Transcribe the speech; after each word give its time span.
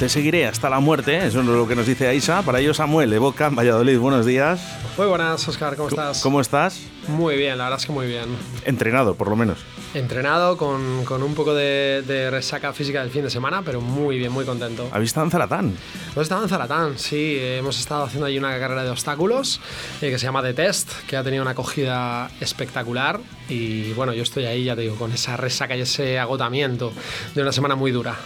te 0.00 0.08
seguiré 0.08 0.46
hasta 0.46 0.70
la 0.70 0.80
muerte, 0.80 1.26
eso 1.26 1.40
es 1.40 1.46
lo 1.46 1.68
que 1.68 1.76
nos 1.76 1.86
dice 1.86 2.08
Aisa. 2.08 2.40
Para 2.40 2.58
ello, 2.58 2.72
Samuel, 2.72 3.10
de 3.10 3.18
Boca, 3.18 3.50
Valladolid, 3.50 3.98
buenos 3.98 4.24
días. 4.24 4.58
Muy 4.96 5.06
buenas, 5.06 5.46
Oscar, 5.46 5.76
¿cómo 5.76 5.90
estás? 5.90 6.22
¿Cómo 6.22 6.40
estás? 6.40 6.80
Muy 7.06 7.36
bien, 7.36 7.58
la 7.58 7.64
verdad 7.64 7.80
es 7.80 7.84
que 7.84 7.92
muy 7.92 8.06
bien. 8.06 8.24
Entrenado, 8.64 9.14
por 9.14 9.28
lo 9.28 9.36
menos. 9.36 9.58
Entrenado 9.92 10.56
con, 10.56 11.04
con 11.04 11.20
un 11.24 11.34
poco 11.34 11.52
de, 11.52 12.04
de, 12.06 12.30
resaca 12.30 12.72
física 12.72 13.00
del 13.00 13.10
fin 13.10 13.22
de 13.22 13.30
semana, 13.30 13.62
pero 13.64 13.80
muy 13.80 14.18
bien, 14.18 14.30
muy 14.30 14.44
contento. 14.44 14.88
¿Habéis 14.92 15.10
estado 15.10 15.26
en 15.26 15.32
Zaratán? 15.32 15.76
Hemos 16.12 16.22
estado 16.22 16.42
en 16.44 16.48
Zaratán, 16.48 16.96
sí. 16.96 17.36
Hemos 17.40 17.80
estado 17.80 18.04
haciendo 18.04 18.26
ahí 18.26 18.38
una 18.38 18.56
carrera 18.60 18.84
de 18.84 18.90
obstáculos 18.90 19.60
eh, 20.00 20.10
que 20.10 20.18
se 20.18 20.26
llama 20.26 20.42
The 20.42 20.54
Test, 20.54 20.92
que 21.08 21.16
ha 21.16 21.24
tenido 21.24 21.42
una 21.42 21.52
acogida 21.52 22.30
espectacular. 22.40 23.18
Y 23.48 23.92
bueno, 23.94 24.12
yo 24.12 24.22
estoy 24.22 24.44
ahí, 24.44 24.62
ya 24.62 24.76
te 24.76 24.82
digo, 24.82 24.94
con 24.94 25.10
esa 25.10 25.36
resaca 25.36 25.76
y 25.76 25.80
ese 25.80 26.20
agotamiento 26.20 26.92
de 27.34 27.42
una 27.42 27.50
semana 27.50 27.74
muy 27.74 27.90
dura. 27.90 28.16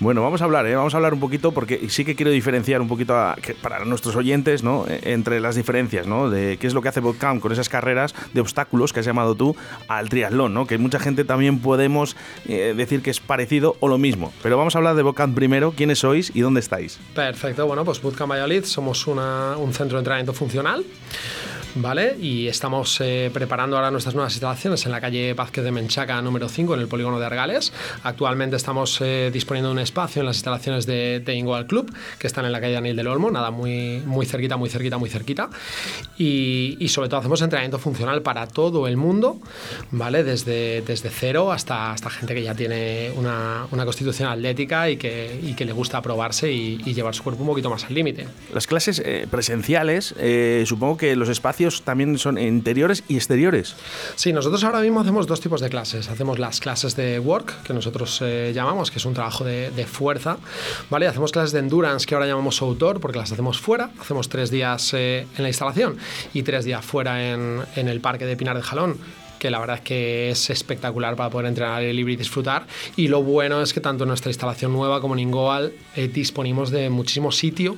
Bueno, 0.00 0.22
vamos 0.22 0.40
a 0.42 0.44
hablar, 0.44 0.66
¿eh? 0.66 0.74
vamos 0.74 0.94
a 0.94 0.98
hablar 0.98 1.14
un 1.14 1.20
poquito 1.20 1.52
porque 1.52 1.88
sí 1.88 2.04
que 2.04 2.14
quiero 2.14 2.30
diferenciar 2.30 2.80
un 2.80 2.88
poquito 2.88 3.16
a, 3.16 3.36
que, 3.40 3.54
para 3.54 3.84
nuestros 3.84 4.16
oyentes, 4.16 4.62
¿no? 4.62 4.84
E, 4.86 5.12
entre 5.12 5.40
las 5.40 5.56
diferencias, 5.56 6.06
¿no? 6.06 6.30
De 6.30 6.56
qué 6.58 6.66
es 6.66 6.74
lo 6.74 6.82
que 6.82 6.88
hace 6.88 7.00
Bootcamp 7.00 7.40
con 7.40 7.52
esas 7.52 7.68
carreras 7.68 8.14
de 8.32 8.40
obstáculos 8.40 8.92
que 8.92 9.00
has 9.00 9.06
llamado 9.06 9.34
tú 9.34 9.56
al 9.88 10.08
triatlón, 10.08 10.54
¿no? 10.54 10.66
Que 10.66 10.78
mucha 10.78 10.98
gente 11.02 11.24
también 11.24 11.58
podemos 11.58 12.16
eh, 12.48 12.74
decir 12.76 13.02
que 13.02 13.10
es 13.10 13.20
parecido 13.20 13.76
o 13.80 13.88
lo 13.88 13.98
mismo. 13.98 14.32
Pero 14.42 14.56
vamos 14.56 14.74
a 14.74 14.78
hablar 14.78 14.94
de 14.96 15.02
Bootcamp 15.02 15.34
primero, 15.34 15.72
quiénes 15.72 15.98
sois 15.98 16.32
y 16.34 16.40
dónde 16.40 16.60
estáis. 16.60 16.98
Perfecto, 17.14 17.66
bueno, 17.66 17.84
pues 17.84 18.00
Bootcamp 18.00 18.30
Valladolid 18.32 18.64
somos 18.64 19.06
una, 19.06 19.56
un 19.56 19.72
centro 19.74 19.98
de 19.98 20.00
entrenamiento 20.00 20.32
funcional. 20.32 20.84
¿Vale? 21.74 22.16
Y 22.20 22.48
estamos 22.48 23.00
eh, 23.00 23.30
preparando 23.32 23.76
ahora 23.76 23.90
nuestras 23.90 24.14
nuevas 24.14 24.32
instalaciones 24.32 24.84
en 24.86 24.92
la 24.92 25.00
calle 25.00 25.34
Vázquez 25.34 25.64
de 25.64 25.72
Menchaca 25.72 26.20
número 26.22 26.48
5, 26.48 26.74
en 26.74 26.80
el 26.80 26.88
polígono 26.88 27.18
de 27.18 27.26
Argales. 27.26 27.72
Actualmente 28.02 28.56
estamos 28.56 29.00
eh, 29.00 29.30
disponiendo 29.32 29.68
de 29.68 29.72
un 29.74 29.78
espacio 29.78 30.20
en 30.20 30.26
las 30.26 30.36
instalaciones 30.36 30.86
de, 30.86 31.20
de 31.20 31.64
Club, 31.66 31.92
que 32.18 32.26
están 32.26 32.44
en 32.44 32.52
la 32.52 32.60
calle 32.60 32.74
Daniel 32.74 32.96
del 32.96 33.06
Olmo, 33.08 33.30
nada, 33.30 33.50
muy, 33.50 34.02
muy 34.06 34.26
cerquita, 34.26 34.56
muy 34.56 34.68
cerquita, 34.68 34.98
muy 34.98 35.10
cerquita. 35.10 35.50
Y, 36.18 36.76
y, 36.78 36.88
sobre 36.88 37.08
todo 37.08 37.20
hacemos 37.20 37.40
entrenamiento 37.42 37.78
funcional 37.78 38.22
para 38.22 38.46
todo 38.46 38.86
el 38.86 38.96
mundo, 38.96 39.40
¿vale? 39.90 40.24
Desde, 40.24 40.82
desde 40.82 41.10
cero 41.10 41.52
hasta, 41.52 41.92
hasta 41.92 42.10
gente 42.10 42.34
que 42.34 42.42
ya 42.42 42.54
tiene 42.54 43.10
una, 43.16 43.66
una 43.70 43.84
constitución 43.84 44.28
atlética 44.28 44.88
y 44.90 44.96
que, 44.96 45.40
y 45.42 45.54
que 45.54 45.64
le 45.64 45.72
gusta 45.72 46.00
probarse 46.02 46.52
y, 46.52 46.80
y, 46.84 46.94
llevar 46.94 47.14
su 47.14 47.22
cuerpo 47.22 47.42
un 47.42 47.48
poquito 47.48 47.70
más 47.70 47.84
al 47.84 47.94
límite. 47.94 48.26
Las 48.52 48.66
clases 48.66 49.02
eh, 49.04 49.26
presenciales, 49.30 50.14
eh, 50.18 50.64
supongo 50.66 50.96
que 50.96 51.16
los 51.16 51.28
espacios 51.28 51.61
también 51.84 52.18
son 52.18 52.38
interiores 52.38 53.04
y 53.08 53.16
exteriores. 53.16 53.74
Sí, 54.16 54.32
nosotros 54.32 54.62
ahora 54.64 54.80
mismo 54.80 55.00
hacemos 55.00 55.26
dos 55.26 55.40
tipos 55.40 55.60
de 55.60 55.70
clases. 55.70 56.08
Hacemos 56.08 56.38
las 56.38 56.60
clases 56.60 56.96
de 56.96 57.18
work, 57.18 57.62
que 57.62 57.72
nosotros 57.72 58.18
eh, 58.22 58.52
llamamos, 58.54 58.90
que 58.90 58.98
es 58.98 59.04
un 59.04 59.14
trabajo 59.14 59.44
de, 59.44 59.70
de, 59.70 59.86
fuerza, 59.86 60.38
¿vale? 60.90 61.06
Hacemos 61.06 61.32
clases 61.32 61.52
de 61.52 61.60
endurance, 61.60 62.06
que 62.06 62.14
ahora 62.14 62.26
llamamos 62.26 62.60
autor, 62.62 63.00
porque 63.00 63.18
las 63.18 63.32
hacemos 63.32 63.60
fuera. 63.60 63.90
Hacemos 64.00 64.28
tres 64.28 64.50
días 64.50 64.92
eh, 64.94 65.26
en 65.36 65.42
la 65.42 65.48
instalación 65.48 65.96
y 66.34 66.42
tres 66.42 66.64
días 66.64 66.84
fuera 66.84 67.32
en, 67.32 67.60
en 67.76 67.88
el 67.88 68.00
parque 68.00 68.26
de 68.26 68.36
Pinar 68.36 68.56
de 68.56 68.62
Jalón 68.62 68.98
que 69.42 69.50
la 69.50 69.58
verdad 69.58 69.78
es 69.78 69.82
que 69.82 70.30
es 70.30 70.50
espectacular 70.50 71.16
para 71.16 71.28
poder 71.28 71.48
entrenar 71.48 71.82
el 71.82 71.96
libre 71.96 72.12
y 72.12 72.16
disfrutar. 72.16 72.64
Y 72.94 73.08
lo 73.08 73.24
bueno 73.24 73.60
es 73.60 73.72
que 73.72 73.80
tanto 73.80 74.06
nuestra 74.06 74.30
instalación 74.30 74.72
nueva 74.72 75.00
como 75.00 75.14
en 75.14 75.18
Ingoal 75.18 75.72
eh, 75.96 76.06
disponimos 76.06 76.70
de 76.70 76.88
muchísimo 76.90 77.32
sitio 77.32 77.76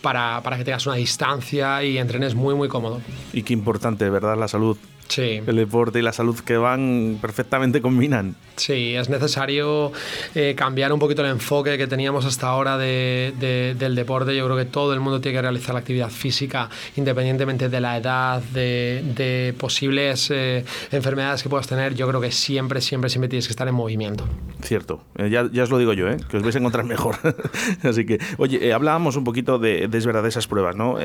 para, 0.00 0.40
para 0.42 0.56
que 0.56 0.64
tengas 0.64 0.86
una 0.86 0.96
distancia 0.96 1.82
y 1.82 1.98
entrenes 1.98 2.34
muy, 2.34 2.54
muy 2.54 2.68
cómodo. 2.68 3.00
Y 3.32 3.42
qué 3.42 3.52
importante, 3.52 4.08
¿verdad? 4.10 4.36
La 4.36 4.48
salud. 4.48 4.76
Sí. 5.08 5.40
El 5.46 5.56
deporte 5.56 5.98
y 5.98 6.02
la 6.02 6.12
salud 6.12 6.38
que 6.38 6.56
van 6.56 7.18
perfectamente 7.20 7.80
combinan. 7.80 8.36
Sí, 8.56 8.94
es 8.94 9.08
necesario 9.08 9.92
eh, 10.34 10.54
cambiar 10.56 10.92
un 10.92 10.98
poquito 10.98 11.22
el 11.22 11.30
enfoque 11.30 11.78
que 11.78 11.86
teníamos 11.86 12.24
hasta 12.26 12.48
ahora 12.48 12.76
de, 12.76 13.32
de, 13.38 13.74
del 13.78 13.94
deporte. 13.94 14.36
Yo 14.36 14.44
creo 14.44 14.56
que 14.56 14.66
todo 14.66 14.92
el 14.92 15.00
mundo 15.00 15.20
tiene 15.20 15.38
que 15.38 15.42
realizar 15.42 15.74
la 15.74 15.80
actividad 15.80 16.10
física 16.10 16.68
independientemente 16.96 17.68
de 17.68 17.80
la 17.80 17.96
edad, 17.96 18.42
de, 18.52 19.02
de 19.14 19.54
posibles 19.58 20.30
eh, 20.30 20.64
enfermedades 20.92 21.42
que 21.42 21.48
puedas 21.48 21.66
tener. 21.66 21.94
Yo 21.94 22.06
creo 22.08 22.20
que 22.20 22.30
siempre, 22.30 22.80
siempre, 22.80 23.08
siempre 23.08 23.28
tienes 23.28 23.46
que 23.46 23.52
estar 23.52 23.66
en 23.66 23.74
movimiento. 23.74 24.28
Cierto, 24.62 25.04
eh, 25.16 25.30
ya, 25.30 25.48
ya, 25.50 25.62
os 25.62 25.70
lo 25.70 25.78
digo 25.78 25.94
yo, 25.94 26.06
que 26.28 26.36
os 26.36 26.42
vais 26.42 26.54
a 26.54 26.58
encontrar 26.58 26.84
mejor. 26.84 27.16
Así 27.82 28.04
que, 28.04 28.18
oye, 28.36 28.72
hablábamos 28.72 29.16
un 29.16 29.24
poquito 29.24 29.58
de, 29.58 29.88
de, 29.88 29.98
es 29.98 30.04
verdad, 30.04 30.22
de 30.22 30.28
esas 30.28 30.46
pruebas, 30.46 30.76
¿no? 30.76 30.96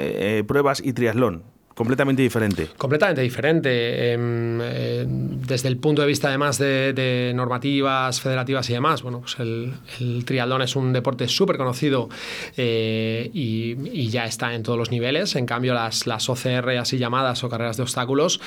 pruebas 0.48 0.82
y 0.84 0.94
triatlón 0.94 1.44
completamente 1.74 2.22
diferente. 2.22 2.70
Completamente 2.78 3.22
diferente. 3.22 3.70
Eh, 3.72 4.18
eh, 4.18 5.06
desde 5.08 5.70
el 5.70 5.78
punto 5.78 6.02
de 6.02 6.08
vista, 6.08 6.30
además, 6.30 6.58
de, 6.58 6.94
de, 6.94 7.34
normativas 7.36 8.22
federativas 8.22 8.70
y 8.70 8.74
demás, 8.74 9.02
bueno, 9.02 9.22
pues 9.22 9.38
el, 9.40 9.74
el 10.00 10.26
triatlón 10.26 10.62
es 10.62 10.76
un 10.76 10.94
deporte 10.94 11.28
súper 11.28 11.58
conocido 11.58 12.10
eh, 12.58 13.30
y, 13.34 13.76
y, 13.92 14.10
ya 14.10 14.26
está 14.26 14.54
en 14.54 14.64
todos 14.64 14.78
los 14.78 14.92
niveles. 14.92 15.36
En 15.36 15.46
cambio, 15.46 15.74
las, 15.74 16.08
las 16.08 16.30
OCR, 16.30 16.70
así 16.78 16.98
llamadas, 16.98 17.44
o 17.44 17.50
carreras 17.50 17.78
de 17.78 17.84
obstáculos, 17.84 18.40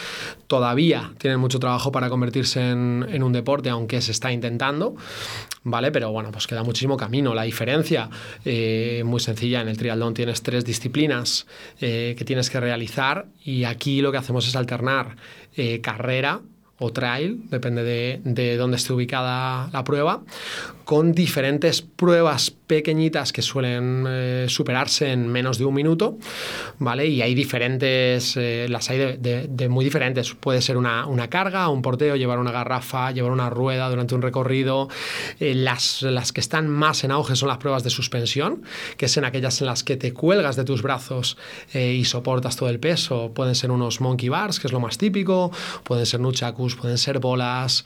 todavía 0.47 1.13
tienen 1.19 1.41
mucho 1.41 1.59
trabajo 1.59 1.93
para 1.93 2.09
convertirse 2.09 2.71
en, 2.71 3.07
en 3.09 3.23
un 3.23 3.33
deporte, 3.33 3.71
aunque 3.71 4.01
se 4.01 4.13
está 4.13 4.33
intentando, 4.33 4.95
¿vale? 5.65 5.91
Pero 5.91 6.11
bueno, 6.13 6.31
pues 6.31 6.47
queda 6.47 6.63
muchísimo 6.63 6.97
camino. 6.97 7.35
La 7.35 7.43
diferencia, 7.43 8.09
eh, 8.45 9.03
muy 9.05 9.21
sencilla, 9.21 9.61
en 9.61 9.69
el 9.69 9.77
triatlón 9.77 10.15
tienes 10.15 10.43
tres 10.43 10.65
disciplinas 10.65 11.47
eh, 11.81 12.15
que 12.17 12.25
tienes 12.25 12.51
que 12.51 12.61
realizar 12.61 13.16
y 13.45 13.65
aquí 13.65 14.01
lo 14.01 14.13
que 14.13 14.19
hacemos 14.19 14.47
es 14.47 14.57
alternar 14.57 15.17
eh, 15.55 15.81
carrera 15.81 16.41
o 16.79 16.93
trail, 16.93 17.41
depende 17.49 17.83
de, 17.83 18.21
de, 18.25 18.57
dónde 18.57 18.77
esté 18.77 18.93
ubicada 18.93 19.71
la 19.73 19.83
prueba, 19.85 20.23
con 20.85 21.13
diferentes 21.13 21.83
pruebas 21.83 22.51
pequeñitas 22.51 23.33
que 23.33 23.43
suelen 23.43 24.05
eh, 24.07 24.47
superarse 24.49 25.11
en 25.11 25.27
menos 25.29 25.59
de 25.59 25.65
un 25.65 25.75
minuto, 25.75 26.19
¿vale? 26.79 27.07
Y 27.07 27.23
hay 27.23 27.35
diferentes, 27.35 28.37
eh, 28.37 28.67
las 28.69 28.91
hay 28.91 28.99
de, 28.99 29.17
de, 29.17 29.47
de, 29.49 29.69
muy 29.69 29.85
diferentes. 29.85 30.35
Puede 30.35 30.61
ser 30.61 30.77
una, 30.77 31.07
una, 31.07 31.29
carga, 31.29 31.69
un 31.69 31.83
porteo, 31.83 32.17
llevar 32.17 32.39
una 32.39 32.53
garrafa, 32.53 33.11
llevar 33.11 33.33
una 33.33 33.51
rueda 33.51 33.89
durante 33.89 34.15
un 34.15 34.23
recorrido. 34.23 34.89
Eh, 35.41 35.55
las, 35.55 36.03
las 36.03 36.33
que 36.33 36.41
están 36.41 36.69
más 36.69 37.05
en 37.05 37.11
auge 37.11 37.37
son 37.37 37.49
las 37.49 37.59
pruebas 37.59 37.83
de 37.83 37.91
suspensión, 37.91 38.63
que 38.97 39.07
es 39.07 39.17
en 39.17 39.25
aquellas 39.25 39.61
en 39.61 39.67
las 39.67 39.83
que 39.83 39.97
te 39.97 40.13
cuelgas 40.13 40.57
de 40.57 40.65
tus 40.65 40.83
brazos 40.83 41.37
eh, 41.73 41.95
y 41.95 42.05
soportas 42.05 42.57
todo 42.57 42.69
el 42.69 42.81
peso. 42.81 43.33
Pueden 43.35 43.55
ser 43.55 43.71
unos 43.71 44.01
monkey 44.01 44.29
bars, 44.29 44.61
que 44.61 44.67
es 44.67 44.73
lo 44.73 44.81
más 44.81 44.99
típico, 44.99 45.51
pueden 45.85 46.07
ser 46.07 46.21
nunchakus, 46.21 46.66
pueden 46.75 46.99
ser 46.99 47.19
bolas. 47.21 47.85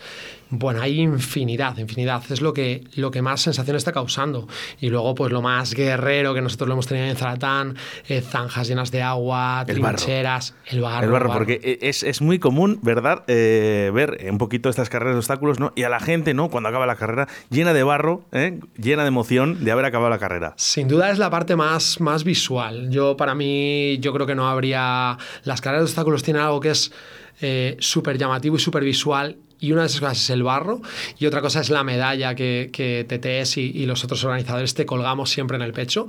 Bueno, 0.51 0.83
hay 0.83 1.01
infinidad, 1.01 1.79
infinidad. 1.79 2.23
Es 2.31 2.41
lo 2.41 2.53
que, 2.53 2.85
lo 2.97 3.11
que 3.11 3.23
más 3.23 3.41
sensación 3.41 3.77
está 3.77 3.93
causando. 3.93 4.49
Y 4.81 4.91
luego, 4.91 5.15
pues 5.15 5.33
lo 5.33 5.43
más 5.43 5.75
guerrero 5.75 6.35
que 6.35 6.43
nosotros 6.43 6.69
lo 6.69 6.75
hemos 6.75 6.89
tenido 6.89 7.07
en 7.07 7.17
Zaratán, 7.17 7.77
eh, 8.09 8.21
zanjas 8.21 8.67
llenas 8.67 8.91
de 8.91 9.03
agua, 9.03 9.65
el 9.69 9.81
trincheras, 9.81 10.53
barro. 10.53 10.67
el 10.73 10.81
barro. 10.81 11.05
El 11.07 11.13
barro, 11.13 11.33
porque 11.33 11.79
es, 11.81 12.03
es 12.03 12.21
muy 12.21 12.41
común, 12.41 12.81
¿verdad? 12.83 13.23
Eh, 13.29 13.93
ver 13.95 14.27
un 14.29 14.39
poquito 14.39 14.69
estas 14.69 14.89
carreras 14.89 15.15
de 15.15 15.19
obstáculos, 15.19 15.61
¿no? 15.61 15.73
Y 15.77 15.85
a 15.85 15.89
la 15.89 16.01
gente, 16.01 16.35
¿no? 16.35 16.51
Cuando 16.51 16.69
acaba 16.69 16.85
la 16.85 16.97
carrera, 16.97 17.29
llena 17.49 17.73
de 17.73 17.85
barro, 17.85 18.25
¿eh? 18.33 18.59
llena 18.77 19.03
de 19.03 19.09
emoción 19.09 19.65
de 19.65 19.71
haber 19.71 19.85
acabado 19.85 20.11
la 20.11 20.19
carrera. 20.19 20.55
Sin 20.57 20.89
duda 20.89 21.11
es 21.11 21.19
la 21.19 21.31
parte 21.31 21.55
más, 21.55 22.01
más 22.01 22.25
visual. 22.25 22.91
Yo, 22.91 23.17
para 23.17 23.37
mí, 23.37 23.99
yo 24.01 24.13
creo 24.13 24.27
que 24.27 24.35
no 24.35 24.49
habría... 24.49 25.17
Las 25.45 25.61
carreras 25.61 25.83
de 25.83 25.91
obstáculos 25.91 26.25
tienen 26.25 26.43
algo 26.43 26.59
que 26.59 26.71
es 26.71 26.93
eh, 27.41 27.77
súper 27.79 28.19
llamativo 28.19 28.57
y 28.57 28.59
súper 28.59 28.83
visual 28.83 29.37
y 29.61 29.73
una 29.73 29.83
de 29.83 29.89
esas 29.89 30.01
cosas 30.01 30.19
es 30.19 30.31
el 30.31 30.43
barro 30.43 30.81
y 31.19 31.27
otra 31.27 31.41
cosa 31.41 31.61
es 31.61 31.71
la 31.71 31.85
medalla 31.85 32.35
que, 32.35 32.71
que 32.73 33.05
TTS 33.05 33.59
y, 33.59 33.71
y, 33.75 33.87
los 33.87 34.03
otros 34.03 34.25
organizadores 34.25 34.75
te 34.75 34.87
colgamos 34.87 35.31
siempre 35.31 35.57
en 35.57 35.63
el 35.63 35.73
pecho. 35.73 36.09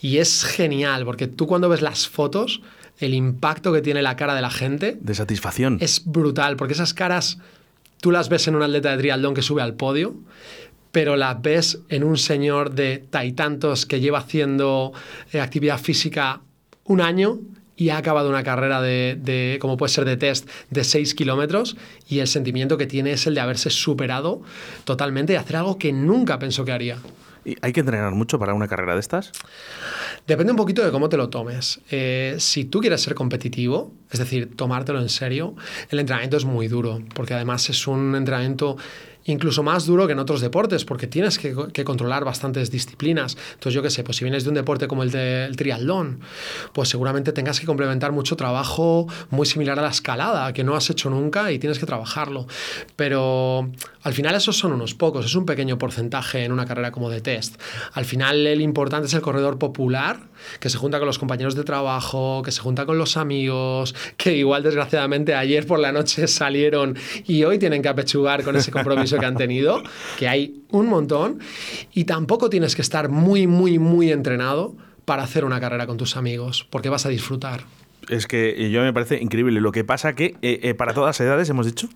Y 0.00 0.18
es 0.18 0.44
genial 0.44 1.04
porque 1.04 1.26
tú 1.26 1.46
cuando 1.46 1.68
ves 1.68 1.82
las 1.82 2.06
fotos 2.06 2.60
el 2.98 3.14
impacto 3.14 3.72
que 3.72 3.82
tiene 3.82 4.02
la 4.02 4.16
cara 4.16 4.34
de 4.34 4.42
la 4.42 4.50
gente 4.50 4.96
de 5.00 5.14
satisfacción. 5.14 5.78
es 5.80 6.02
brutal 6.04 6.56
porque 6.56 6.74
esas 6.74 6.94
caras 6.94 7.38
tú 8.00 8.10
las 8.10 8.28
ves 8.28 8.46
en 8.48 8.54
un 8.54 8.62
atleta 8.62 8.92
de 8.92 8.98
triatlón 8.98 9.34
que 9.34 9.42
sube 9.42 9.62
al 9.62 9.74
podio 9.74 10.14
pero 10.92 11.16
las 11.16 11.40
ves 11.40 11.80
en 11.88 12.04
un 12.04 12.18
señor 12.18 12.74
de 12.74 12.98
taitantos 12.98 13.86
que 13.86 14.00
lleva 14.00 14.18
haciendo 14.18 14.92
eh, 15.32 15.40
actividad 15.40 15.80
física 15.80 16.42
un 16.84 17.00
año 17.00 17.40
y 17.82 17.90
ha 17.90 17.96
acabado 17.96 18.28
una 18.28 18.44
carrera 18.44 18.80
de, 18.80 19.18
de, 19.20 19.58
como 19.60 19.76
puede 19.76 19.92
ser 19.92 20.04
de 20.04 20.16
test, 20.16 20.48
de 20.70 20.84
6 20.84 21.16
kilómetros 21.16 21.76
y 22.08 22.20
el 22.20 22.28
sentimiento 22.28 22.78
que 22.78 22.86
tiene 22.86 23.10
es 23.10 23.26
el 23.26 23.34
de 23.34 23.40
haberse 23.40 23.70
superado 23.70 24.40
totalmente 24.84 25.32
y 25.32 25.36
hacer 25.36 25.56
algo 25.56 25.78
que 25.78 25.92
nunca 25.92 26.38
pensó 26.38 26.64
que 26.64 26.70
haría. 26.70 26.98
¿Y 27.44 27.56
¿Hay 27.60 27.72
que 27.72 27.80
entrenar 27.80 28.12
mucho 28.14 28.38
para 28.38 28.54
una 28.54 28.68
carrera 28.68 28.94
de 28.94 29.00
estas? 29.00 29.32
Depende 30.28 30.52
un 30.52 30.56
poquito 30.56 30.84
de 30.84 30.92
cómo 30.92 31.08
te 31.08 31.16
lo 31.16 31.28
tomes. 31.28 31.80
Eh, 31.90 32.36
si 32.38 32.64
tú 32.64 32.78
quieres 32.80 33.00
ser 33.00 33.16
competitivo, 33.16 33.92
es 34.12 34.20
decir, 34.20 34.54
tomártelo 34.54 35.00
en 35.00 35.08
serio, 35.08 35.56
el 35.90 35.98
entrenamiento 35.98 36.36
es 36.36 36.44
muy 36.44 36.68
duro, 36.68 37.02
porque 37.14 37.34
además 37.34 37.68
es 37.68 37.88
un 37.88 38.14
entrenamiento 38.14 38.76
incluso 39.24 39.62
más 39.62 39.86
duro 39.86 40.06
que 40.06 40.12
en 40.12 40.18
otros 40.18 40.40
deportes, 40.40 40.84
porque 40.84 41.06
tienes 41.06 41.38
que, 41.38 41.54
controlar 41.84 42.24
bastantes 42.24 42.70
disciplinas. 42.70 43.36
Entonces, 43.54 43.74
yo 43.74 43.82
qué 43.82 43.90
sé, 43.90 44.04
pues 44.04 44.16
si 44.16 44.24
vienes 44.24 44.44
de 44.44 44.50
un 44.50 44.54
deporte 44.54 44.88
como 44.88 45.02
el 45.02 45.10
del 45.10 45.56
triatlón, 45.56 46.20
pues 46.72 46.88
seguramente 46.88 47.32
tengas 47.32 47.60
que 47.60 47.66
complementar 47.66 48.12
mucho 48.12 48.36
trabajo 48.36 49.06
muy 49.30 49.46
similar 49.46 49.78
a 49.78 49.82
la 49.82 49.88
escalada, 49.88 50.52
que 50.52 50.64
no 50.64 50.74
has 50.74 50.90
hecho 50.90 51.10
nunca 51.10 51.52
y 51.52 51.58
tienes 51.58 51.78
que 51.78 51.86
trabajarlo. 51.86 52.46
Pero 52.96 53.70
al 54.02 54.12
final 54.12 54.34
esos 54.34 54.56
son 54.56 54.72
unos 54.72 54.94
pocos, 54.94 55.26
es 55.26 55.34
un 55.34 55.46
pequeño 55.46 55.78
porcentaje 55.78 56.44
en 56.44 56.52
una 56.52 56.66
carrera 56.66 56.92
como 56.92 57.10
de 57.10 57.20
test. 57.20 57.60
Al 57.92 58.04
final 58.04 58.46
el 58.46 58.60
importante 58.60 59.06
es 59.06 59.14
el 59.14 59.22
corredor 59.22 59.58
popular, 59.58 60.20
que 60.60 60.68
se 60.68 60.78
junta 60.78 60.98
con 60.98 61.06
los 61.06 61.18
compañeros 61.18 61.54
de 61.54 61.64
trabajo, 61.64 62.42
que 62.44 62.52
se 62.52 62.60
junta 62.60 62.86
con 62.86 62.98
los 62.98 63.16
amigos, 63.16 63.94
que 64.16 64.36
igual 64.36 64.62
desgraciadamente 64.62 65.34
ayer 65.34 65.66
por 65.66 65.78
la 65.78 65.92
noche 65.92 66.26
salieron 66.26 66.96
y 67.26 67.44
hoy 67.44 67.58
tienen 67.58 67.82
que 67.82 67.88
apechugar 67.88 68.42
con 68.42 68.56
ese 68.56 68.70
compromiso 68.70 69.18
que 69.18 69.26
han 69.26 69.36
tenido, 69.36 69.82
que 70.18 70.28
hay 70.28 70.62
un 70.70 70.86
montón, 70.86 71.40
y 71.92 72.04
tampoco 72.04 72.50
tienes 72.50 72.74
que 72.74 72.82
estar 72.82 73.08
muy, 73.08 73.46
muy, 73.46 73.78
muy 73.78 74.10
entrenado 74.10 74.74
para 75.04 75.22
hacer 75.22 75.44
una 75.44 75.60
carrera 75.60 75.86
con 75.86 75.96
tus 75.96 76.16
amigos, 76.16 76.66
porque 76.70 76.88
vas 76.88 77.06
a 77.06 77.08
disfrutar. 77.08 77.64
Es 78.08 78.26
que 78.26 78.70
yo 78.70 78.82
me 78.82 78.92
parece 78.92 79.20
increíble. 79.20 79.60
Lo 79.60 79.72
que 79.72 79.84
pasa 79.84 80.14
que 80.14 80.34
eh, 80.42 80.60
eh, 80.62 80.74
para 80.74 80.92
todas 80.92 81.08
las 81.08 81.20
edades 81.20 81.48
hemos 81.50 81.66
dicho 81.66 81.88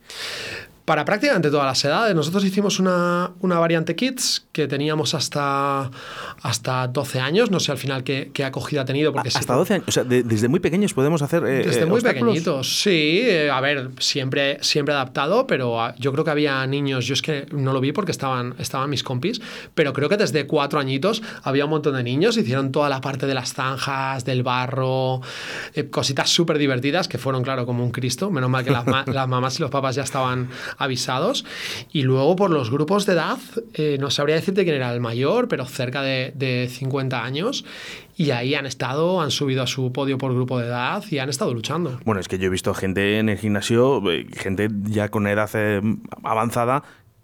para 0.86 1.04
prácticamente 1.04 1.50
todas 1.50 1.66
las 1.66 1.84
edades. 1.84 2.14
Nosotros 2.14 2.44
hicimos 2.44 2.78
una, 2.78 3.32
una, 3.40 3.58
variante 3.58 3.96
Kids 3.96 4.46
que 4.52 4.68
teníamos 4.68 5.14
hasta, 5.14 5.90
hasta 6.42 6.86
12 6.86 7.18
años. 7.18 7.50
No 7.50 7.58
sé 7.58 7.72
al 7.72 7.78
final 7.78 8.04
qué, 8.04 8.30
qué 8.32 8.44
acogida 8.44 8.82
ha 8.82 8.84
tenido. 8.84 9.12
Porque 9.12 9.28
hasta 9.28 9.52
12 9.52 9.74
años. 9.74 9.88
O 9.88 9.90
sea, 9.90 10.04
desde 10.04 10.46
muy 10.46 10.60
pequeños 10.60 10.94
podemos 10.94 11.22
hacer. 11.22 11.44
Eh, 11.44 11.64
desde 11.66 11.86
muy 11.86 12.00
pequeñitos, 12.00 12.82
sí. 12.82 13.20
Eh, 13.24 13.50
a 13.50 13.60
ver, 13.60 13.90
siempre, 13.98 14.58
siempre 14.62 14.94
adaptado, 14.94 15.48
pero 15.48 15.80
ah, 15.80 15.96
yo 15.98 16.12
creo 16.12 16.24
que 16.24 16.30
había 16.30 16.64
niños. 16.68 17.04
Yo 17.04 17.14
es 17.14 17.22
que 17.22 17.46
no 17.50 17.72
lo 17.72 17.80
vi 17.80 17.90
porque 17.90 18.12
estaban, 18.12 18.54
estaban 18.60 18.88
mis 18.88 19.02
compis, 19.02 19.42
pero 19.74 19.92
creo 19.92 20.08
que 20.08 20.16
desde 20.16 20.46
cuatro 20.46 20.78
añitos 20.78 21.20
había 21.42 21.64
un 21.64 21.70
montón 21.70 21.96
de 21.96 22.04
niños. 22.04 22.36
Hicieron 22.36 22.70
toda 22.70 22.88
la 22.88 23.00
parte 23.00 23.26
de 23.26 23.34
las 23.34 23.54
zanjas, 23.54 24.24
del 24.24 24.44
barro, 24.44 25.20
eh, 25.74 25.90
cositas 25.90 26.30
súper 26.30 26.58
divertidas 26.58 27.08
que 27.08 27.18
fueron, 27.18 27.42
claro, 27.42 27.66
como 27.66 27.82
un 27.82 27.90
Cristo. 27.90 28.30
Menos 28.30 28.50
mal 28.50 28.64
que 28.64 28.70
las, 28.70 28.86
las 29.08 29.28
mamás 29.28 29.58
y 29.58 29.62
los 29.62 29.70
papás 29.72 29.96
ya 29.96 30.04
estaban 30.04 30.48
avisados. 30.76 31.44
Y 31.92 32.02
luego 32.02 32.36
por 32.36 32.50
los 32.50 32.70
grupos 32.70 33.06
de 33.06 33.14
edad, 33.14 33.38
eh, 33.74 33.96
no 34.00 34.10
sabría 34.10 34.36
decirte 34.36 34.64
quién 34.64 34.76
era 34.76 34.92
el 34.92 35.00
mayor, 35.00 35.48
pero 35.48 35.66
cerca 35.66 36.02
de, 36.02 36.32
de 36.34 36.68
50 36.70 37.22
años. 37.22 37.64
Y 38.16 38.30
ahí 38.30 38.54
han 38.54 38.66
estado, 38.66 39.20
han 39.20 39.30
subido 39.30 39.62
a 39.62 39.66
su 39.66 39.92
podio 39.92 40.18
por 40.18 40.32
grupo 40.34 40.58
de 40.58 40.66
edad 40.66 41.04
y 41.10 41.18
han 41.18 41.28
estado 41.28 41.52
luchando. 41.52 42.00
Bueno, 42.04 42.20
es 42.20 42.28
que 42.28 42.38
yo 42.38 42.46
he 42.46 42.50
visto 42.50 42.72
gente 42.74 43.18
en 43.18 43.28
el 43.28 43.38
gimnasio, 43.38 44.10
eh, 44.10 44.26
gente 44.32 44.68
ya 44.84 45.10
con 45.10 45.26
edad 45.26 45.50
eh, 45.54 45.80
avanzada, 46.22 46.82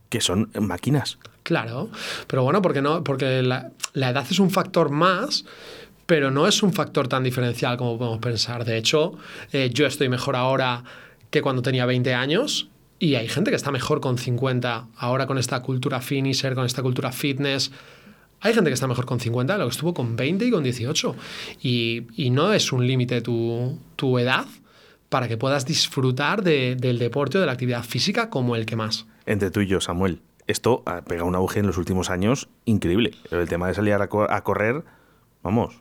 que 0.09 0.21
son 0.21 0.51
máquinas. 0.61 1.19
Claro, 1.43 1.89
pero 2.27 2.45
bueno, 2.45 2.63
porque 2.63 2.83
no, 2.83 3.03
porque 3.03 3.43
la, 3.43 3.71
la 3.95 4.11
edad 4.11 4.27
es 4.31 4.39
un 4.39 4.51
factor 4.51 4.91
más 4.91 5.45
pero 6.07 6.31
no 6.31 6.47
es 6.47 6.63
un 6.63 6.73
factor 6.75 7.09
tan 7.09 7.23
diferencial 7.23 7.79
como 7.79 7.97
podemos 7.97 8.19
pensar. 8.19 8.65
De 8.65 8.77
hecho, 8.77 9.15
eh, 9.53 9.71
yo 9.73 9.87
estoy 9.87 10.11
mejor 10.11 10.37
ahora 10.37 10.85
que 11.31 11.41
cuando 11.41 11.63
tenía 11.63 11.87
20 11.87 12.13
años 12.13 12.69
y 13.03 13.17
hay 13.17 13.27
gente 13.27 13.51
que 13.51 13.57
está 13.57 13.73
mejor 13.73 14.01
con 14.01 14.17
50, 14.17 14.87
ahora 14.97 15.27
con 15.27 15.37
esta 15.37 15.61
cultura 15.61 16.01
finisher, 16.01 16.55
con 16.55 16.65
esta 16.65 16.83
cultura 16.83 17.11
fitness. 17.11 17.73
Hay 18.41 18.55
gente 18.55 18.71
que 18.71 18.75
está 18.75 18.87
mejor 18.87 19.07
con 19.07 19.19
50 19.19 19.55
de 19.55 19.59
lo 19.59 19.65
que 19.65 19.73
estuvo 19.73 19.93
con 19.93 20.15
20 20.15 20.45
y 20.45 20.51
con 20.53 20.63
18. 20.63 21.17
Y, 21.63 22.07
y 22.15 22.31
no 22.31 22.53
es 22.53 22.71
un 22.71 22.87
límite 22.87 23.21
tu, 23.21 23.77
tu, 23.97 24.21
edad 24.21 24.47
para 25.09 25.27
que 25.27 25.37
puedas 25.37 25.67
disfrutar 25.67 26.45
de, 26.45 26.77
del 26.77 27.01
deporte 27.01 27.39
o 27.39 27.41
de 27.41 27.47
la 27.49 27.55
actividad 27.55 27.83
física 27.83 28.31
como 28.31 28.55
el 28.55 28.67
que 28.67 28.77
más. 28.77 29.05
Entre 29.27 29.51
tú 29.51 29.63
y 29.63 29.67
yo, 29.67 29.81
Samuel, 29.81 30.21
esto 30.47 30.85
ha 30.87 31.03
pegado 31.03 31.27
un 31.27 31.35
auge 31.35 31.59
en 31.59 31.67
los 31.67 31.79
últimos 31.79 32.09
años 32.09 32.51
increíble. 32.67 33.17
El 33.33 33.49
tema 33.49 33.67
de 33.67 33.75
salir 33.75 33.95
a 33.95 34.07
correr, 34.45 34.85
vamos 35.43 35.75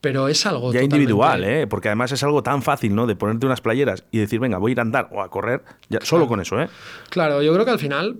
pero 0.00 0.28
es 0.28 0.46
algo 0.46 0.72
ya 0.72 0.82
individual, 0.82 1.44
¿eh? 1.44 1.66
porque 1.66 1.88
además 1.88 2.12
es 2.12 2.22
algo 2.22 2.42
tan 2.42 2.62
fácil, 2.62 2.94
¿no? 2.94 3.06
De 3.06 3.16
ponerte 3.16 3.46
unas 3.46 3.60
playeras 3.60 4.04
y 4.10 4.18
decir, 4.18 4.38
venga, 4.38 4.58
voy 4.58 4.70
a 4.70 4.72
ir 4.72 4.78
a 4.78 4.82
andar 4.82 5.08
o 5.12 5.22
a 5.22 5.30
correr, 5.30 5.62
ya, 5.88 6.00
solo 6.02 6.28
con 6.28 6.40
eso, 6.40 6.60
¿eh? 6.60 6.68
Claro, 7.10 7.42
yo 7.42 7.52
creo 7.52 7.64
que 7.64 7.70
al 7.72 7.78
final 7.78 8.16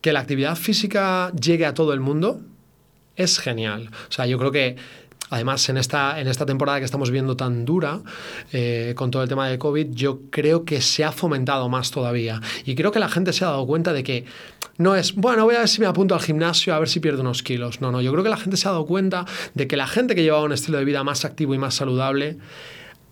que 0.00 0.12
la 0.12 0.20
actividad 0.20 0.56
física 0.56 1.32
llegue 1.32 1.64
a 1.64 1.72
todo 1.72 1.94
el 1.94 2.00
mundo 2.00 2.42
es 3.16 3.38
genial. 3.38 3.90
O 4.08 4.12
sea, 4.12 4.26
yo 4.26 4.38
creo 4.38 4.50
que 4.50 4.76
Además, 5.30 5.68
en 5.68 5.78
esta, 5.78 6.20
en 6.20 6.28
esta 6.28 6.44
temporada 6.44 6.78
que 6.78 6.84
estamos 6.84 7.10
viendo 7.10 7.36
tan 7.36 7.64
dura, 7.64 8.02
eh, 8.52 8.92
con 8.94 9.10
todo 9.10 9.22
el 9.22 9.28
tema 9.28 9.48
de 9.48 9.58
COVID, 9.58 9.88
yo 9.90 10.20
creo 10.30 10.64
que 10.64 10.80
se 10.80 11.02
ha 11.02 11.12
fomentado 11.12 11.68
más 11.68 11.90
todavía. 11.90 12.40
Y 12.64 12.74
creo 12.74 12.92
que 12.92 12.98
la 12.98 13.08
gente 13.08 13.32
se 13.32 13.44
ha 13.44 13.48
dado 13.48 13.66
cuenta 13.66 13.92
de 13.92 14.04
que 14.04 14.26
no 14.76 14.96
es, 14.96 15.14
bueno, 15.14 15.44
voy 15.44 15.54
a 15.54 15.60
ver 15.60 15.68
si 15.68 15.80
me 15.80 15.86
apunto 15.86 16.14
al 16.14 16.20
gimnasio 16.20 16.74
a 16.74 16.78
ver 16.78 16.88
si 16.88 17.00
pierdo 17.00 17.20
unos 17.20 17.42
kilos. 17.42 17.80
No, 17.80 17.92
no, 17.92 18.00
yo 18.00 18.10
creo 18.12 18.24
que 18.24 18.30
la 18.30 18.36
gente 18.36 18.56
se 18.56 18.68
ha 18.68 18.72
dado 18.72 18.86
cuenta 18.86 19.24
de 19.54 19.66
que 19.66 19.76
la 19.76 19.86
gente 19.86 20.14
que 20.14 20.22
llevaba 20.22 20.44
un 20.44 20.52
estilo 20.52 20.78
de 20.78 20.84
vida 20.84 21.04
más 21.04 21.24
activo 21.24 21.54
y 21.54 21.58
más 21.58 21.74
saludable 21.74 22.38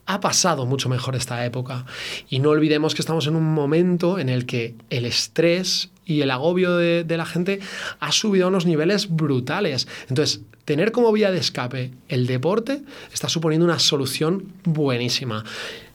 ha 0.07 0.21
pasado 0.21 0.67
mucho 0.67 0.89
mejor 0.89 1.15
esta 1.15 1.45
época. 1.45 1.87
Y 2.29 2.41
no 2.41 2.51
olvidemos 2.51 2.95
que 2.95 3.03
estamos 3.03 3.27
en 3.27 3.37
un 3.37 3.55
momento 3.55 4.19
en 4.19 4.29
el 4.29 4.47
que 4.47 4.75
el 4.91 5.07
estrés 5.07 5.91
y 6.05 6.23
el 6.23 6.31
agobio 6.31 6.77
de, 6.77 7.05
la 7.17 7.27
gente 7.27 7.61
ha 8.01 8.11
subido 8.11 8.47
a 8.47 8.49
unos 8.49 8.67
niveles 8.67 9.09
brutales. 9.09 9.87
Entonces, 10.09 10.43
tener 10.65 10.91
como 10.91 11.13
vía 11.13 11.31
de 11.31 11.39
escape 11.39 11.93
el 12.09 12.27
deporte 12.27 12.83
está 13.13 13.29
suponiendo 13.29 13.65
una 13.65 13.79
solución 13.79 14.53
buenísima. 14.65 15.45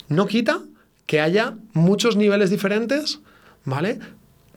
No 0.07 0.27
quita 0.27 0.61
que 1.05 1.19
haya 1.19 1.55
muchos 1.73 2.15
niveles 2.15 2.49
diferentes, 2.49 3.19
¿vale? 3.65 3.99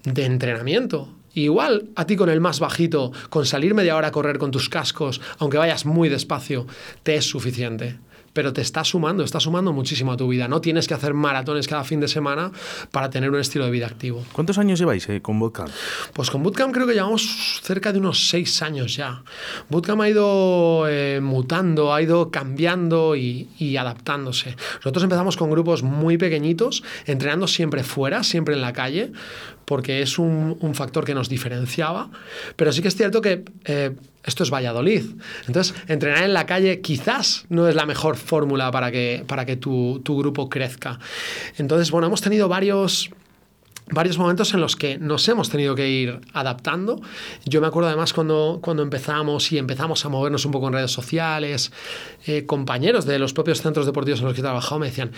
De 0.04 0.24
entrenamiento. 0.24 1.08
Igual 1.32 1.90
a 1.94 2.06
ti 2.06 2.16
con 2.16 2.28
el 2.28 2.40
más 2.40 2.58
bajito, 2.58 3.12
con 3.28 3.46
salir 3.46 3.74
media 3.74 3.96
hora 3.96 4.08
a 4.08 4.12
correr 4.12 4.38
con 4.38 4.50
tus 4.50 4.68
cascos, 4.68 5.20
aunque 5.38 5.58
vayas 5.58 5.86
muy 5.86 6.08
despacio, 6.08 6.66
te 7.02 7.14
es 7.14 7.24
suficiente 7.24 7.98
pero 8.32 8.52
te 8.52 8.60
está 8.60 8.84
sumando, 8.84 9.24
está 9.24 9.40
sumando 9.40 9.72
muchísimo 9.72 10.12
a 10.12 10.16
tu 10.16 10.28
vida. 10.28 10.48
No 10.48 10.60
tienes 10.60 10.86
que 10.86 10.94
hacer 10.94 11.14
maratones 11.14 11.66
cada 11.66 11.84
fin 11.84 12.00
de 12.00 12.08
semana 12.08 12.52
para 12.90 13.10
tener 13.10 13.30
un 13.30 13.40
estilo 13.40 13.64
de 13.64 13.70
vida 13.70 13.86
activo. 13.86 14.24
¿Cuántos 14.32 14.58
años 14.58 14.78
lleváis 14.78 15.08
eh, 15.08 15.20
con 15.20 15.38
Bootcamp? 15.38 15.70
Pues 16.12 16.30
con 16.30 16.42
Bootcamp 16.42 16.72
creo 16.72 16.86
que 16.86 16.94
llevamos 16.94 17.60
cerca 17.62 17.92
de 17.92 17.98
unos 17.98 18.28
seis 18.28 18.62
años 18.62 18.94
ya. 18.94 19.22
Bootcamp 19.68 20.02
ha 20.02 20.08
ido 20.08 20.86
eh, 20.88 21.20
mutando, 21.20 21.92
ha 21.92 22.02
ido 22.02 22.30
cambiando 22.30 23.16
y, 23.16 23.48
y, 23.58 23.76
adaptándose. 23.76 24.56
Nosotros 24.76 25.02
empezamos 25.02 25.36
con 25.36 25.50
grupos 25.50 25.82
muy 25.82 26.16
pequeñitos, 26.16 26.82
entrenando 27.06 27.46
siempre 27.46 27.82
fuera, 27.82 28.22
siempre 28.22 28.54
en 28.54 28.60
la 28.60 28.72
calle, 28.72 29.12
porque 29.70 30.02
es 30.02 30.18
un, 30.18 30.58
un 30.62 30.74
factor 30.74 31.04
que 31.04 31.14
nos 31.14 31.28
diferenciaba. 31.28 32.10
Pero 32.56 32.72
sí 32.72 32.82
que 32.82 32.88
es 32.88 32.96
cierto 32.96 33.20
que 33.20 33.44
eh, 33.66 33.94
esto 34.24 34.42
es 34.42 34.50
Valladolid. 34.50 35.04
Entonces, 35.46 35.76
entrenar 35.86 36.24
en 36.24 36.34
la 36.34 36.44
calle 36.44 36.80
quizás 36.80 37.44
no 37.50 37.68
es 37.68 37.76
la 37.76 37.86
mejor 37.86 38.16
fórmula 38.16 38.72
para 38.72 38.90
que, 38.90 39.22
para 39.28 39.46
que 39.46 39.54
tu, 39.54 40.00
tu, 40.02 40.18
grupo 40.18 40.48
crezca. 40.48 40.98
Entonces, 41.56 41.92
bueno, 41.92 42.08
hemos 42.08 42.20
tenido 42.20 42.48
varios 42.48 43.10
varios 43.92 44.18
momentos 44.18 44.54
en 44.54 44.60
los 44.60 44.76
que 44.76 44.98
nos 44.98 45.28
hemos 45.28 45.50
tenido 45.50 45.74
que 45.74 45.88
ir 45.88 46.20
adaptando. 46.32 47.00
Yo 47.44 47.60
me 47.60 47.66
acuerdo 47.66 47.88
además 47.88 48.12
cuando, 48.12 48.58
cuando 48.62 48.82
empezamos 48.82 49.52
y 49.52 49.58
empezamos 49.58 50.04
a 50.04 50.08
movernos 50.08 50.44
un 50.44 50.52
poco 50.52 50.68
en 50.68 50.74
redes 50.74 50.92
sociales, 50.92 51.72
eh, 52.26 52.46
compañeros 52.46 53.04
de 53.04 53.18
los 53.18 53.32
propios 53.32 53.62
centros 53.62 53.86
deportivos 53.86 54.20
en 54.20 54.26
los 54.26 54.34
que 54.34 54.40
he 54.40 54.44
trabajado 54.44 54.78
me 54.80 54.86
decían, 54.86 55.12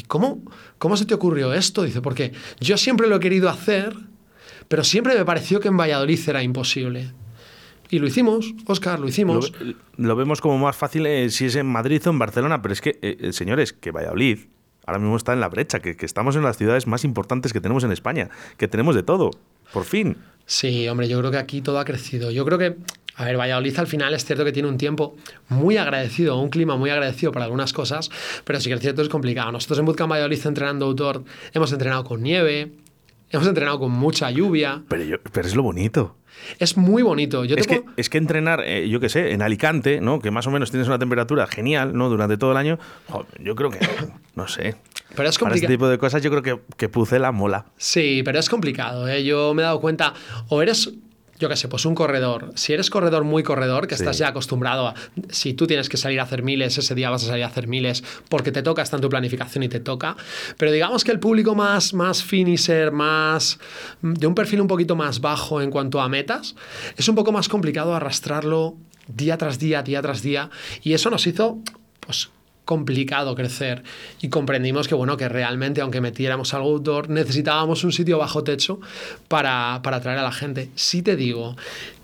¿y 0.00 0.02
cómo, 0.04 0.42
cómo 0.78 0.96
se 0.96 1.04
te 1.04 1.14
ocurrió 1.14 1.52
esto? 1.52 1.82
Dice, 1.82 2.00
porque 2.00 2.32
yo 2.58 2.76
siempre 2.78 3.06
lo 3.06 3.16
he 3.16 3.20
querido 3.20 3.48
hacer, 3.48 3.94
pero 4.68 4.82
siempre 4.82 5.14
me 5.14 5.24
pareció 5.24 5.60
que 5.60 5.68
en 5.68 5.76
Valladolid 5.76 6.18
era 6.26 6.42
imposible. 6.42 7.12
Y 7.90 7.98
lo 7.98 8.06
hicimos, 8.06 8.54
Oscar, 8.66 9.00
lo 9.00 9.08
hicimos. 9.08 9.52
Lo, 9.60 9.74
lo 9.96 10.16
vemos 10.16 10.40
como 10.40 10.58
más 10.58 10.76
fácil 10.76 11.06
eh, 11.06 11.28
si 11.30 11.46
es 11.46 11.56
en 11.56 11.66
Madrid 11.66 12.00
o 12.06 12.10
en 12.10 12.18
Barcelona, 12.18 12.62
pero 12.62 12.72
es 12.72 12.80
que, 12.80 12.98
eh, 13.02 13.32
señores, 13.32 13.72
que 13.72 13.90
Valladolid 13.90 14.38
ahora 14.86 14.98
mismo 14.98 15.16
está 15.16 15.32
en 15.32 15.40
la 15.40 15.48
brecha, 15.48 15.80
que, 15.80 15.96
que, 15.96 16.06
estamos 16.06 16.34
en 16.36 16.42
las 16.42 16.56
ciudades 16.56 16.86
más 16.86 17.04
importantes 17.04 17.52
que 17.52 17.60
tenemos 17.60 17.84
en 17.84 17.92
España, 17.92 18.30
que 18.56 18.68
tenemos 18.68 18.94
de 18.94 19.02
todo, 19.02 19.30
por 19.72 19.84
fin. 19.84 20.16
Sí, 20.46 20.88
hombre, 20.88 21.08
yo 21.08 21.18
creo 21.20 21.30
que 21.30 21.36
aquí 21.36 21.60
todo 21.60 21.78
ha 21.78 21.84
crecido. 21.84 22.30
Yo 22.30 22.44
creo 22.44 22.58
que, 22.58 22.76
a 23.20 23.24
ver, 23.26 23.36
Valladolid 23.36 23.78
al 23.78 23.86
final 23.86 24.14
es 24.14 24.24
cierto 24.24 24.46
que 24.46 24.52
tiene 24.52 24.66
un 24.66 24.78
tiempo 24.78 25.14
muy 25.50 25.76
agradecido, 25.76 26.40
un 26.40 26.48
clima 26.48 26.76
muy 26.76 26.88
agradecido 26.88 27.32
para 27.32 27.44
algunas 27.44 27.74
cosas, 27.74 28.10
pero 28.44 28.58
sí 28.60 28.70
que 28.70 28.76
es 28.76 28.80
cierto 28.80 29.02
es 29.02 29.10
complicado. 29.10 29.52
Nosotros 29.52 29.78
en 29.78 29.84
Bootcamp 29.84 30.10
Valladolid 30.10 30.46
entrenando 30.46 30.86
autor 30.86 31.22
hemos 31.52 31.70
entrenado 31.70 32.02
con 32.02 32.22
nieve, 32.22 32.72
hemos 33.28 33.46
entrenado 33.46 33.78
con 33.78 33.92
mucha 33.92 34.30
lluvia. 34.30 34.84
Pero, 34.88 35.04
yo, 35.04 35.16
pero 35.32 35.46
es 35.46 35.54
lo 35.54 35.62
bonito. 35.62 36.16
Es 36.58 36.78
muy 36.78 37.02
bonito. 37.02 37.44
Yo 37.44 37.56
es, 37.56 37.66
que, 37.66 37.82
puedo... 37.82 37.94
es 37.98 38.08
que 38.08 38.16
entrenar, 38.16 38.62
eh, 38.64 38.88
yo 38.88 39.00
qué 39.00 39.10
sé, 39.10 39.32
en 39.32 39.42
Alicante, 39.42 40.00
¿no? 40.00 40.20
Que 40.20 40.30
más 40.30 40.46
o 40.46 40.50
menos 40.50 40.70
tienes 40.70 40.88
una 40.88 40.98
temperatura 40.98 41.46
genial, 41.46 41.94
¿no? 41.94 42.08
Durante 42.08 42.38
todo 42.38 42.52
el 42.52 42.56
año. 42.56 42.78
Joder, 43.10 43.26
yo 43.42 43.54
creo 43.54 43.68
que, 43.68 43.80
no 44.34 44.48
sé. 44.48 44.76
Pero 45.14 45.28
es 45.28 45.36
Para 45.36 45.54
este 45.54 45.66
tipo 45.66 45.88
de 45.88 45.98
cosas 45.98 46.22
yo 46.22 46.30
creo 46.30 46.42
que, 46.42 46.58
que 46.78 46.88
Pucela 46.88 47.32
mola. 47.32 47.66
Sí, 47.76 48.22
pero 48.24 48.38
es 48.38 48.48
complicado. 48.48 49.06
¿eh? 49.08 49.24
Yo 49.24 49.52
me 49.52 49.60
he 49.60 49.64
dado 49.66 49.78
cuenta, 49.78 50.14
o 50.48 50.62
eres 50.62 50.90
yo 51.40 51.48
qué 51.48 51.56
sé, 51.56 51.68
pues 51.68 51.86
un 51.86 51.94
corredor. 51.94 52.52
Si 52.54 52.74
eres 52.74 52.90
corredor 52.90 53.24
muy 53.24 53.42
corredor, 53.42 53.86
que 53.86 53.94
estás 53.94 54.18
ya 54.18 54.28
acostumbrado 54.28 54.88
a, 54.88 54.94
si 55.30 55.54
tú 55.54 55.66
tienes 55.66 55.88
que 55.88 55.96
salir 55.96 56.20
a 56.20 56.24
hacer 56.24 56.42
miles, 56.42 56.76
ese 56.76 56.94
día 56.94 57.08
vas 57.08 57.24
a 57.24 57.28
salir 57.28 57.44
a 57.44 57.46
hacer 57.46 57.66
miles 57.66 58.04
porque 58.28 58.52
te 58.52 58.62
toca, 58.62 58.82
está 58.82 58.96
en 58.96 59.02
tu 59.02 59.08
planificación 59.08 59.64
y 59.64 59.68
te 59.68 59.80
toca. 59.80 60.16
Pero 60.58 60.70
digamos 60.70 61.02
que 61.02 61.12
el 61.12 61.18
público 61.18 61.54
más, 61.54 61.94
más 61.94 62.22
finisher, 62.22 62.92
más, 62.92 63.58
de 64.02 64.26
un 64.26 64.34
perfil 64.34 64.60
un 64.60 64.68
poquito 64.68 64.96
más 64.96 65.20
bajo 65.20 65.62
en 65.62 65.70
cuanto 65.70 66.00
a 66.00 66.08
metas, 66.10 66.54
es 66.96 67.08
un 67.08 67.14
poco 67.14 67.32
más 67.32 67.48
complicado 67.48 67.94
arrastrarlo 67.94 68.76
día 69.08 69.38
tras 69.38 69.58
día, 69.58 69.82
día 69.82 70.02
tras 70.02 70.20
día. 70.20 70.50
Y 70.82 70.92
eso 70.92 71.08
nos 71.08 71.26
hizo, 71.26 71.58
pues, 72.00 72.28
complicado 72.70 73.34
crecer 73.34 73.82
y 74.20 74.28
comprendimos 74.28 74.86
que 74.86 74.94
bueno 74.94 75.16
que 75.16 75.28
realmente 75.28 75.80
aunque 75.80 76.00
metiéramos 76.00 76.54
algo 76.54 76.70
outdoor 76.70 77.10
necesitábamos 77.10 77.82
un 77.82 77.90
sitio 77.90 78.16
bajo 78.16 78.44
techo 78.44 78.78
para, 79.26 79.80
para 79.82 79.96
atraer 79.96 80.20
a 80.20 80.22
la 80.22 80.30
gente. 80.30 80.70
Sí 80.76 81.02
te 81.02 81.16
digo 81.16 81.56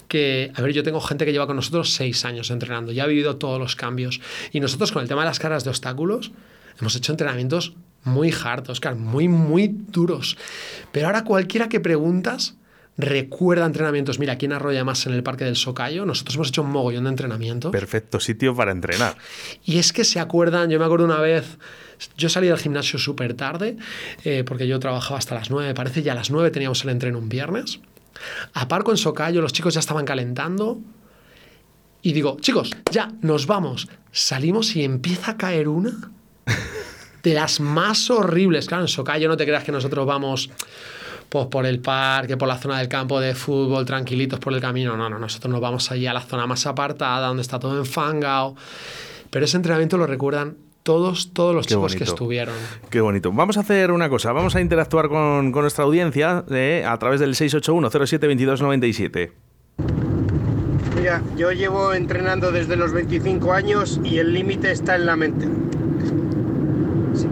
que, 0.09 0.51
a 0.57 0.63
ver, 0.63 0.73
yo 0.73 0.83
tengo 0.83 1.01
gente 1.01 1.25
que 1.25 1.31
lleva 1.31 1.47
con 1.47 1.55
nosotros 1.55 1.93
seis 1.93 2.25
años 2.25 2.51
entrenando, 2.51 2.91
ya 2.91 3.05
ha 3.05 3.07
vivido 3.07 3.37
todos 3.37 3.61
los 3.61 3.77
cambios 3.77 4.21
y 4.51 4.59
nosotros 4.59 4.91
con 4.91 5.03
el 5.03 5.09
tema 5.09 5.21
de 5.21 5.29
las 5.29 5.39
caras 5.39 5.63
de 5.63 5.71
obstáculos 5.71 6.33
hemos 6.81 6.97
hecho 6.97 7.13
entrenamientos 7.13 7.75
muy 8.03 8.33
hard, 8.33 8.69
Oscar, 8.69 8.97
muy, 8.97 9.29
muy 9.29 9.69
duros. 9.69 10.37
Pero 10.91 11.07
ahora 11.07 11.23
cualquiera 11.23 11.69
que 11.69 11.79
preguntas 11.79 12.57
recuerda 12.99 13.67
entrenamientos. 13.67 14.19
Mira, 14.19 14.35
aquí 14.35 14.47
en 14.47 14.53
Arroya 14.53 14.85
más 14.85 15.07
en 15.07 15.12
el 15.12 15.23
Parque 15.23 15.45
del 15.45 15.57
Socayo, 15.57 16.07
nosotros 16.07 16.37
hemos 16.37 16.49
hecho 16.49 16.62
un 16.62 16.71
mogollón 16.71 17.05
de 17.05 17.11
entrenamientos. 17.11 17.73
Perfecto 17.73 18.21
sitio 18.21 18.55
para 18.55 18.73
entrenar. 18.73 19.17
Y 19.65 19.79
es 19.79 19.93
que 19.93 20.05
se 20.05 20.21
acuerdan, 20.21 20.71
yo 20.71 20.79
me 20.79 20.85
acuerdo 20.85 21.05
una 21.05 21.21
vez, 21.21 21.59
yo 22.17 22.29
salí 22.29 22.49
del 22.49 22.59
gimnasio 22.59 22.99
súper 22.99 23.35
tarde, 23.35 23.76
eh, 24.25 24.45
porque 24.47 24.67
yo 24.67 24.79
trabajaba 24.81 25.19
hasta 25.19 25.35
las 25.35 25.50
9, 25.50 25.69
me 25.69 25.75
parece, 25.75 26.03
ya 26.03 26.12
a 26.12 26.15
las 26.15 26.31
9 26.31 26.50
teníamos 26.50 26.83
el 26.85 26.91
entreno 26.91 27.19
un 27.19 27.29
viernes. 27.29 27.81
Aparco 28.55 28.91
en 28.91 28.97
Socayo, 28.97 29.43
los 29.43 29.53
chicos 29.53 29.75
ya 29.75 29.81
estaban 29.81 30.05
calentando. 30.05 30.81
Y 32.00 32.12
digo, 32.12 32.38
chicos, 32.41 32.71
ya, 32.91 33.12
nos 33.21 33.47
vamos. 33.47 33.88
Salimos 34.12 34.76
y 34.76 34.85
empieza 34.85 35.33
a 35.33 35.37
caer 35.37 35.69
una 35.69 36.12
de 37.23 37.35
las 37.35 37.61
más 37.61 38.11
horribles. 38.11 38.67
Claro, 38.67 38.85
en 38.85 38.88
Socayo 38.88 39.29
no 39.29 39.37
te 39.37 39.45
creas 39.45 39.65
que 39.65 39.73
nosotros 39.73 40.07
vamos 40.07 40.50
pues 41.28 41.47
por 41.47 41.66
el 41.66 41.80
parque, 41.80 42.37
por 42.37 42.49
la 42.49 42.59
zona 42.59 42.78
del 42.78 42.88
campo 42.88 43.21
de 43.21 43.35
fútbol, 43.35 43.85
tranquilitos 43.85 44.38
por 44.38 44.52
el 44.52 44.61
camino. 44.61 44.97
No, 44.97 45.09
no, 45.09 45.18
nosotros 45.18 45.50
nos 45.50 45.61
vamos 45.61 45.90
allí 45.90 46.06
a 46.06 46.12
la 46.12 46.21
zona 46.21 46.47
más 46.47 46.66
apartada, 46.66 47.28
donde 47.28 47.42
está 47.42 47.59
todo 47.59 47.78
enfangado. 47.78 48.54
Pero 49.30 49.45
ese 49.45 49.56
entrenamiento 49.56 49.99
lo 49.99 50.06
recuerdan 50.06 50.56
todos, 50.83 51.33
todos 51.33 51.54
los 51.54 51.66
chicos 51.66 51.97
que 51.97 52.04
estuvieron. 52.04 52.54
Qué 52.90 53.00
bonito. 53.00 53.33
Vamos 53.33 53.56
a 53.56 53.61
hacer 53.61 53.90
una 53.90 54.09
cosa, 54.09 54.30
vamos 54.33 54.54
a 54.54 54.61
interactuar 54.61 55.09
con, 55.09 55.50
nuestra 55.50 55.85
audiencia 55.85 56.45
eh, 56.49 56.85
a 56.87 56.97
través 56.99 57.18
del 57.18 57.35
681-07-2297. 57.35 59.33
Mira, 60.97 61.23
yo 61.37 61.50
llevo 61.50 61.92
entrenando 61.92 62.52
desde 62.52 62.76
los 62.76 62.92
25 62.92 63.52
años 63.52 64.00
y 64.04 64.18
el 64.18 64.33
límite 64.33 64.71
está 64.71 64.95
en 64.95 65.06
la 65.06 65.16
mente. 65.16 65.49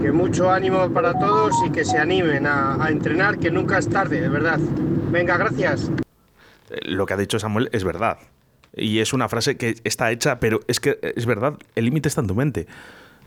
Que 0.04 0.12
mucho 0.12 0.50
ánimo 0.50 0.92
para 0.92 1.18
todos 1.18 1.54
y 1.66 1.72
que 1.72 1.82
se 1.82 1.96
animen 1.96 2.46
a, 2.46 2.88
entrenar, 2.90 3.38
que 3.38 3.50
nunca 3.50 3.78
es 3.78 3.88
tarde, 3.88 4.20
de 4.20 4.28
verdad. 4.28 4.60
Venga, 5.10 5.38
gracias. 5.38 5.90
Eh, 6.68 6.90
lo 6.90 7.06
que 7.06 7.14
ha 7.14 7.16
dicho 7.16 7.38
Samuel 7.38 7.70
es 7.72 7.84
verdad. 7.84 8.18
Y 8.76 8.98
es 8.98 9.14
una 9.14 9.30
frase 9.30 9.56
que 9.56 9.76
está 9.82 10.12
hecha, 10.12 10.40
pero 10.40 10.60
es 10.68 10.78
que 10.78 10.98
es 11.16 11.24
verdad, 11.24 11.54
el 11.74 11.86
límite 11.86 12.08
está 12.08 12.20
en 12.20 12.26
tu 12.26 12.34
mente. 12.34 12.66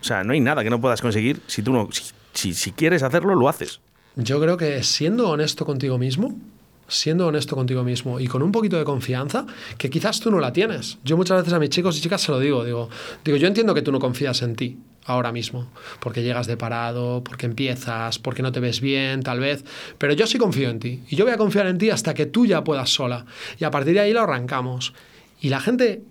O 0.00 0.04
sea, 0.04 0.22
no 0.22 0.34
hay 0.34 0.38
nada 0.38 0.62
que 0.62 0.70
no 0.70 0.80
puedas 0.80 1.00
conseguir 1.00 1.40
si 1.48 1.62
tú 1.62 1.72
no, 1.72 1.88
si, 2.32 2.54
si 2.54 2.70
quieres 2.70 3.02
hacerlo, 3.02 3.34
lo 3.34 3.48
haces. 3.48 3.80
Yo 4.14 4.40
creo 4.40 4.56
que 4.56 4.80
siendo 4.84 5.30
honesto 5.30 5.66
contigo 5.66 5.98
mismo, 5.98 6.38
siendo 6.86 7.26
honesto 7.26 7.56
contigo 7.56 7.82
mismo 7.82 8.20
y 8.20 8.28
con 8.28 8.40
un 8.40 8.52
poquito 8.52 8.78
de 8.78 8.84
confianza 8.84 9.46
que 9.78 9.90
quizás 9.90 10.20
tú 10.20 10.30
no 10.30 10.38
la 10.38 10.52
tienes. 10.52 10.98
Yo 11.02 11.16
muchas 11.16 11.38
veces 11.38 11.52
a 11.54 11.58
mis 11.58 11.70
chicos 11.70 11.98
y 11.98 12.02
chicas 12.02 12.20
se 12.20 12.30
lo 12.30 12.38
digo, 12.38 12.64
digo, 12.64 12.88
digo, 13.24 13.36
yo 13.36 13.48
entiendo 13.48 13.74
que 13.74 13.82
tú 13.82 13.90
no 13.90 13.98
confías 13.98 14.42
en 14.42 14.54
ti 14.54 14.78
ahora 15.08 15.32
mismo, 15.32 15.68
porque 16.00 16.22
llegas 16.22 16.46
de 16.46 16.56
parado, 16.56 17.22
porque 17.24 17.46
empiezas, 17.46 18.18
porque 18.18 18.42
no 18.42 18.52
te 18.52 18.60
ves 18.60 18.80
bien, 18.80 19.22
tal 19.22 19.40
vez, 19.40 19.64
pero 19.98 20.12
yo 20.12 20.26
sí 20.26 20.38
confío 20.38 20.70
en 20.70 20.78
ti 20.78 21.02
y 21.08 21.16
yo 21.16 21.24
voy 21.24 21.34
a 21.34 21.38
confiar 21.38 21.66
en 21.66 21.78
ti 21.78 21.90
hasta 21.90 22.14
que 22.14 22.26
tú 22.26 22.46
ya 22.46 22.62
puedas 22.64 22.90
sola 22.90 23.26
y 23.58 23.64
a 23.64 23.70
partir 23.70 23.94
de 23.94 24.00
ahí 24.00 24.12
lo 24.12 24.20
arrancamos. 24.20 24.92
Y 25.40 25.50
la 25.50 25.60
gente 25.60 26.02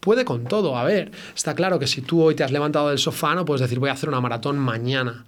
puede 0.00 0.24
con 0.24 0.44
todo. 0.44 0.76
A 0.76 0.84
ver, 0.84 1.12
está 1.34 1.54
claro 1.54 1.78
que 1.78 1.86
si 1.86 2.00
tú 2.00 2.22
hoy 2.22 2.34
te 2.34 2.42
has 2.42 2.50
levantado 2.50 2.88
del 2.88 2.98
sofá 2.98 3.34
no 3.34 3.44
puedes 3.44 3.60
decir 3.60 3.78
voy 3.78 3.90
a 3.90 3.92
hacer 3.92 4.08
una 4.08 4.20
maratón 4.20 4.58
mañana. 4.58 5.24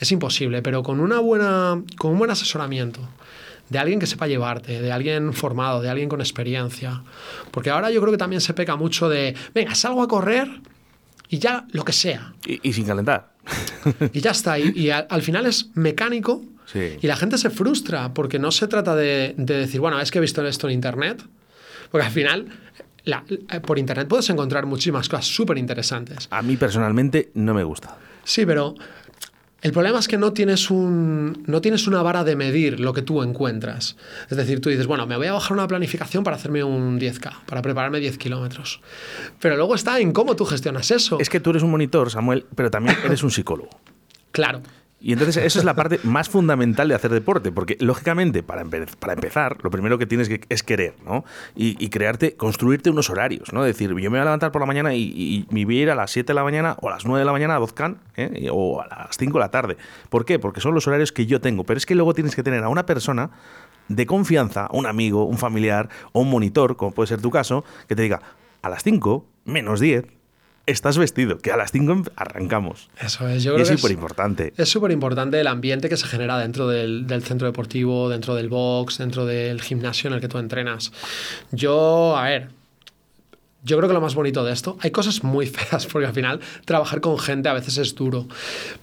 Es 0.00 0.10
imposible, 0.12 0.62
pero 0.62 0.82
con 0.82 1.00
una 1.00 1.20
buena 1.20 1.82
con 1.98 2.12
un 2.12 2.18
buen 2.18 2.30
asesoramiento, 2.30 3.00
de 3.68 3.78
alguien 3.78 3.98
que 3.98 4.06
sepa 4.06 4.26
llevarte, 4.26 4.80
de 4.80 4.92
alguien 4.92 5.32
formado, 5.32 5.82
de 5.82 5.90
alguien 5.90 6.08
con 6.08 6.20
experiencia. 6.20 7.02
Porque 7.50 7.70
ahora 7.70 7.90
yo 7.90 8.00
creo 8.00 8.12
que 8.12 8.18
también 8.18 8.40
se 8.40 8.54
peca 8.54 8.76
mucho 8.76 9.08
de, 9.08 9.34
venga, 9.54 9.74
salgo 9.74 10.02
a 10.02 10.08
correr 10.08 10.48
y 11.32 11.38
ya 11.38 11.66
lo 11.72 11.82
que 11.82 11.94
sea. 11.94 12.34
Y, 12.44 12.74
sin 12.74 12.84
calentar. 12.84 13.32
y 14.12 14.20
ya 14.20 14.32
está. 14.32 14.58
Y, 14.58 14.90
al, 14.90 15.22
final 15.22 15.46
es 15.46 15.70
mecánico 15.74 16.42
y 16.74 17.06
la 17.06 17.16
gente 17.16 17.38
se 17.38 17.48
frustra 17.48 18.12
porque 18.12 18.38
no 18.38 18.52
se 18.52 18.68
trata 18.68 18.94
de, 18.94 19.34
decir, 19.38 19.80
bueno, 19.80 19.98
es 19.98 20.10
que 20.10 20.18
he 20.18 20.20
visto 20.20 20.46
esto 20.46 20.68
en 20.68 20.74
Internet. 20.74 21.24
Porque 21.90 22.06
al 22.06 22.12
final 22.12 22.46
por 23.66 23.78
internet 23.78 24.08
puedes 24.08 24.28
encontrar 24.28 24.66
muchísimas 24.66 25.08
cosas 25.08 25.26
súper 25.26 25.56
interesantes. 25.56 26.28
A 26.30 26.42
mí 26.42 26.58
personalmente 26.58 27.30
no 27.34 27.54
me 27.54 27.64
gusta. 27.64 27.96
Sí, 28.24 28.44
pero 28.44 28.74
el 29.62 29.72
problema 29.72 30.00
es 30.00 30.08
que 30.08 30.18
no 30.18 30.32
tienes, 30.32 30.70
un, 30.70 31.44
no 31.46 31.60
tienes 31.60 31.86
una 31.86 32.02
vara 32.02 32.24
de 32.24 32.34
medir 32.34 32.80
lo 32.80 32.92
que 32.92 33.00
tú 33.00 33.22
encuentras. 33.22 33.96
Es 34.28 34.36
decir, 34.36 34.60
tú 34.60 34.70
dices, 34.70 34.88
bueno, 34.88 35.06
me 35.06 35.16
voy 35.16 35.28
a 35.28 35.32
bajar 35.32 35.52
una 35.52 35.68
planificación 35.68 36.24
para 36.24 36.34
hacerme 36.34 36.64
un 36.64 36.98
10K, 36.98 37.44
para 37.46 37.62
prepararme 37.62 38.00
10 38.00 38.18
kilómetros. 38.18 38.80
Pero 39.40 39.56
luego 39.56 39.76
está 39.76 40.00
en 40.00 40.12
cómo 40.12 40.34
tú 40.34 40.44
gestionas 40.46 40.90
eso. 40.90 41.18
Es 41.20 41.30
que 41.30 41.38
tú 41.38 41.50
eres 41.50 41.62
un 41.62 41.70
monitor, 41.70 42.10
Samuel, 42.10 42.44
pero 42.56 42.72
también 42.72 42.96
eres 43.04 43.22
un 43.22 43.30
psicólogo. 43.30 43.70
Claro. 44.32 44.62
Y 45.02 45.12
entonces 45.12 45.36
eso 45.38 45.58
es 45.58 45.64
la 45.64 45.74
parte 45.74 45.98
más 46.04 46.28
fundamental 46.28 46.88
de 46.88 46.94
hacer 46.94 47.10
deporte, 47.10 47.50
porque 47.50 47.76
lógicamente 47.80 48.44
para, 48.44 48.64
para 48.64 49.14
empezar, 49.14 49.58
lo 49.62 49.70
primero 49.70 49.98
que 49.98 50.06
tienes 50.06 50.28
que 50.28 50.42
es 50.48 50.62
querer, 50.62 50.94
¿no? 51.04 51.24
Y, 51.56 51.88
crearte, 51.88 52.36
construirte 52.36 52.88
unos 52.88 53.10
horarios, 53.10 53.52
¿no? 53.52 53.64
Decir, 53.64 53.88
yo 53.88 53.94
me 53.94 54.08
voy 54.08 54.20
a 54.20 54.24
levantar 54.24 54.52
por 54.52 54.62
la 54.62 54.66
mañana 54.66 54.94
y, 54.94 55.44
me 55.50 55.64
voy 55.64 55.80
a 55.80 55.82
ir 55.82 55.90
a 55.90 55.96
las 55.96 56.12
7 56.12 56.28
de 56.28 56.34
la 56.34 56.44
mañana 56.44 56.76
o 56.80 56.88
a 56.88 56.92
las 56.92 57.04
9 57.04 57.18
de 57.18 57.24
la 57.24 57.32
mañana 57.32 57.56
a 57.56 57.58
Bozcan, 57.58 57.98
¿eh? 58.16 58.48
o 58.52 58.80
a 58.80 58.86
las 58.86 59.16
5 59.18 59.32
de 59.32 59.40
la 59.40 59.50
tarde. 59.50 59.76
¿Por 60.08 60.24
qué? 60.24 60.38
Porque 60.38 60.60
son 60.60 60.72
los 60.72 60.86
horarios 60.86 61.10
que 61.10 61.26
yo 61.26 61.40
tengo, 61.40 61.64
pero 61.64 61.78
es 61.78 61.86
que 61.86 61.96
luego 61.96 62.14
tienes 62.14 62.36
que 62.36 62.44
tener 62.44 62.62
a 62.62 62.68
una 62.68 62.86
persona 62.86 63.30
de 63.88 64.06
confianza, 64.06 64.68
un 64.72 64.86
amigo, 64.86 65.24
un 65.24 65.38
familiar 65.38 65.88
o 66.12 66.20
un 66.20 66.30
monitor, 66.30 66.76
como 66.76 66.92
puede 66.92 67.08
ser 67.08 67.20
tu 67.20 67.30
caso, 67.30 67.64
que 67.88 67.96
te 67.96 68.02
diga, 68.02 68.20
a 68.62 68.68
las 68.68 68.84
5, 68.84 69.26
menos 69.46 69.80
10, 69.80 70.06
estás 70.66 70.98
vestido, 70.98 71.38
que 71.38 71.50
a 71.50 71.56
las 71.56 71.72
5 71.72 72.10
arrancamos. 72.16 72.88
Eso 73.00 73.28
es, 73.28 73.42
yo 73.42 73.54
creo 73.54 73.64
es 73.64 73.80
súper 73.80 73.92
importante. 73.92 74.52
Es 74.56 74.68
súper 74.68 74.90
importante 74.92 75.40
el 75.40 75.46
ambiente 75.46 75.88
que 75.88 75.96
se 75.96 76.06
genera 76.06 76.38
dentro 76.38 76.68
del, 76.68 77.06
centro 77.22 77.46
deportivo, 77.46 78.08
dentro 78.08 78.34
del 78.34 78.48
box, 78.48 78.98
dentro 78.98 79.26
del 79.26 79.60
gimnasio 79.60 80.08
en 80.08 80.14
el 80.14 80.20
que 80.20 80.28
tú 80.28 80.38
entrenas. 80.38 80.92
Yo, 81.50 82.16
a 82.16 82.24
ver, 82.24 82.48
yo 83.64 83.76
creo 83.76 83.88
que 83.88 83.94
lo 83.94 84.00
más 84.00 84.14
bonito 84.14 84.44
de 84.44 84.52
esto, 84.52 84.76
hay 84.80 84.90
cosas 84.90 85.24
muy 85.24 85.46
feas, 85.48 85.86
porque 85.86 86.06
al 86.06 86.14
final 86.14 86.40
trabajar 86.64 87.00
con 87.00 87.18
gente 87.18 87.48
a 87.48 87.54
veces 87.54 87.78
es 87.78 87.94
duro, 87.94 88.26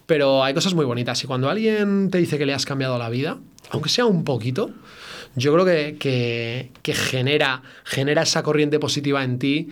pero 0.06 0.44
hay 0.44 0.54
cosas 0.54 0.74
muy 0.74 0.86
bonitas. 0.86 1.24
Y 1.24 1.28
cuando 1.28 1.50
alguien 1.50 2.10
te 2.12 2.18
dice 2.18 2.38
que 2.38 2.46
le 2.46 2.54
has 2.54 2.66
cambiado 2.66 2.98
la 2.98 3.10
vida, 3.10 3.38
aunque 3.72 3.90
sea 3.90 4.06
un 4.06 4.24
poquito, 4.24 4.72
yo 5.36 5.54
creo 5.54 5.66
que, 5.66 6.70
que, 6.82 6.94
genera, 6.94 7.62
genera 7.84 8.24
esa 8.24 8.44
corriente 8.44 8.80
positiva 8.80 9.24
en 9.24 9.40
ti 9.40 9.70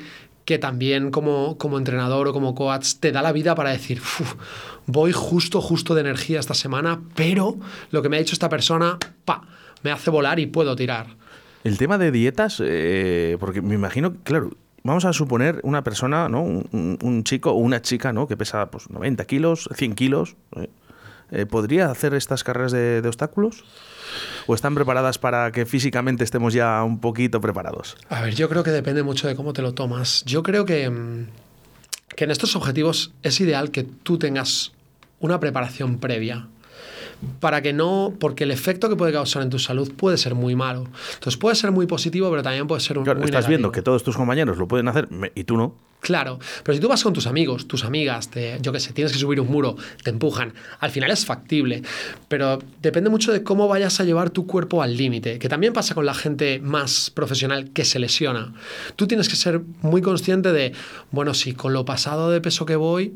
que 0.47 0.57
también 0.57 1.11
como, 1.11 1.57
como 1.57 1.77
entrenador 1.77 2.29
o 2.29 2.31
como 2.31 2.55
coach 2.55 2.93
te 3.01 3.11
da 3.11 3.21
la 3.21 3.33
vida 3.33 3.53
para 3.53 3.71
decir, 3.71 4.01
voy 4.85 5.11
justo, 5.11 5.59
justo 5.59 5.93
de 5.93 5.99
energía 5.99 6.39
esta 6.39 6.53
semana, 6.53 7.01
pero 7.15 7.57
lo 7.91 8.01
que 8.01 8.07
me 8.07 8.15
ha 8.15 8.19
dicho 8.19 8.31
esta 8.31 8.47
persona, 8.47 8.97
pa, 9.25 9.41
me 9.83 9.91
hace 9.91 10.09
volar 10.09 10.39
y 10.39 10.45
puedo 10.45 10.73
tirar. 10.77 11.07
El 11.65 11.77
tema 11.77 11.97
de 11.97 12.11
dietas, 12.13 12.63
eh, 12.63 13.35
porque 13.41 13.61
me 13.61 13.75
imagino, 13.75 14.13
claro, 14.23 14.51
vamos 14.83 15.03
a 15.03 15.11
suponer 15.11 15.59
una 15.63 15.83
persona, 15.83 16.29
¿no? 16.29 16.43
Un, 16.43 17.23
chico 17.25 17.51
o 17.51 17.57
una 17.57 17.81
chica, 17.81 18.13
¿no? 18.13 18.25
Que 18.29 18.37
pesa 18.37 18.71
pues, 18.71 18.89
90 18.89 19.25
kilos, 19.25 19.67
100 19.75 19.95
kilos. 19.95 20.37
¿eh? 20.55 20.69
Eh, 21.31 21.45
¿Podría 21.45 21.91
hacer 21.91 22.13
estas 22.13 22.43
carreras 22.43 22.71
de, 22.71 23.01
de 23.01 23.07
obstáculos? 23.07 23.63
o 24.47 24.55
están 24.55 24.73
preparadas 24.73 25.17
para 25.17 25.51
que 25.51 25.65
físicamente 25.65 26.23
estemos 26.23 26.53
ya 26.53 26.81
un 26.83 26.99
poquito 26.99 27.41
preparados? 27.41 27.97
A 28.09 28.21
ver, 28.21 28.33
yo 28.33 28.47
creo 28.49 28.63
que 28.63 28.71
depende 28.71 29.03
mucho 29.03 29.27
de 29.27 29.35
cómo 29.35 29.53
te 29.53 29.61
lo 29.61 29.73
tomas. 29.73 30.23
Yo 30.25 30.41
creo 30.41 30.65
que, 30.65 30.89
mm, 30.89 31.27
que 32.15 32.23
en 32.23 32.31
estos 32.31 32.55
objetivos 32.55 33.11
es 33.23 33.39
ideal 33.41 33.71
que 33.71 33.83
tú 33.83 34.17
tengas 34.17 34.71
una 35.19 35.39
preparación 35.39 35.99
previa. 35.99 36.47
para 37.39 37.63
que 37.63 37.73
no, 37.73 38.13
porque 38.19 38.43
el 38.43 38.51
efecto 38.51 38.89
que 38.89 38.95
puede 38.95 39.11
causar 39.11 39.41
en 39.41 39.49
tu 39.49 39.57
salud 39.57 39.91
puede 39.91 40.17
ser 40.17 40.35
muy 40.35 40.55
malo. 40.55 40.83
Entonces 41.15 41.35
puede 41.35 41.55
ser 41.55 41.71
muy 41.71 41.87
positivo, 41.87 42.29
pero 42.29 42.43
también 42.43 42.67
puede 42.67 42.79
ser 42.79 42.99
un 42.99 43.05
Claro, 43.05 43.19
muy 43.19 43.25
estás 43.25 43.47
viendo 43.47 43.71
que 43.71 43.81
todos 43.81 44.03
tus 44.03 44.15
compañeros 44.15 44.59
lo 44.59 44.67
pueden 44.67 44.87
hacer 44.87 45.09
y 45.33 45.43
tú 45.43 45.57
no. 45.57 45.73
Claro, 45.99 46.39
pero 46.63 46.75
si 46.75 46.79
tú 46.79 46.87
vas 46.87 47.03
con 47.03 47.11
tus 47.11 47.25
amigos, 47.27 47.67
tus 47.67 47.83
amigas, 47.83 48.29
te- 48.29 48.59
yo 48.61 48.71
qué 48.71 48.79
sé, 48.79 48.93
tienes 48.93 49.11
que 49.11 49.17
subir 49.19 49.41
un 49.41 49.47
muro, 49.47 49.75
te 50.03 50.11
empujan, 50.11 50.53
al 50.79 50.91
final 50.91 51.09
es 51.11 51.25
factible, 51.25 51.81
pero 52.29 52.59
depende 52.81 53.09
mucho 53.09 53.33
de 53.33 53.43
cómo 53.43 53.67
vayas 53.67 53.99
a 53.99 54.03
llevar 54.05 54.29
tu 54.29 54.45
cuerpo 54.45 54.81
al 54.83 54.95
límite, 54.95 55.39
que 55.39 55.49
también 55.49 55.73
pasa 55.73 55.95
con 55.95 56.05
la 56.05 56.13
gente 56.13 56.59
más 56.59 57.09
profesional 57.09 57.71
que 57.71 57.83
se 57.83 57.99
lesiona. 57.99 58.53
Tú 58.95 59.07
tienes 59.07 59.27
que 59.27 59.35
ser 59.35 59.61
muy 59.81 60.01
consciente 60.01 60.53
de, 60.53 60.71
bueno, 61.11 61.33
si 61.33 61.53
con 61.53 61.73
lo 61.73 61.83
pasado 61.83 62.29
de 62.29 62.39
peso 62.41 62.65
que 62.65 62.75
voy, 62.75 63.13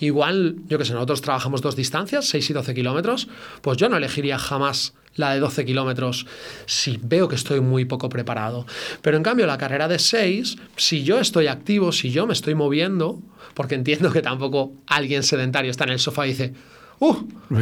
igual, 0.00 0.56
yo 0.68 0.78
qué 0.78 0.84
sé, 0.84 0.92
nosotros 0.94 1.22
trabajamos 1.22 1.62
dos 1.62 1.76
distancias, 1.76 2.26
6 2.26 2.50
y 2.50 2.52
12 2.52 2.74
kilómetros, 2.74 3.28
pues 3.62 3.78
yo 3.78 3.88
no 3.88 3.96
elegiría 3.96 4.38
jamás 4.38 4.94
la 5.16 5.32
de 5.34 5.40
12 5.40 5.64
kilómetros 5.64 6.26
si 6.66 6.98
veo 7.02 7.28
que 7.28 7.36
estoy 7.36 7.60
muy 7.60 7.84
poco 7.84 8.08
preparado. 8.08 8.66
Pero 9.02 9.16
en 9.16 9.22
cambio, 9.22 9.46
la 9.46 9.58
carrera 9.58 9.88
de 9.88 9.98
6, 9.98 10.56
si 10.76 11.02
yo 11.02 11.18
estoy 11.18 11.48
activo, 11.48 11.92
si 11.92 12.10
yo 12.10 12.26
me 12.26 12.32
estoy 12.32 12.54
moviendo, 12.54 13.20
porque 13.54 13.74
entiendo 13.74 14.10
que 14.12 14.22
tampoco 14.22 14.72
alguien 14.86 15.22
sedentario 15.22 15.70
está 15.70 15.84
en 15.84 15.90
el 15.90 15.98
sofá 15.98 16.26
y 16.26 16.30
dice, 16.30 16.54
¡Uh! 16.98 17.14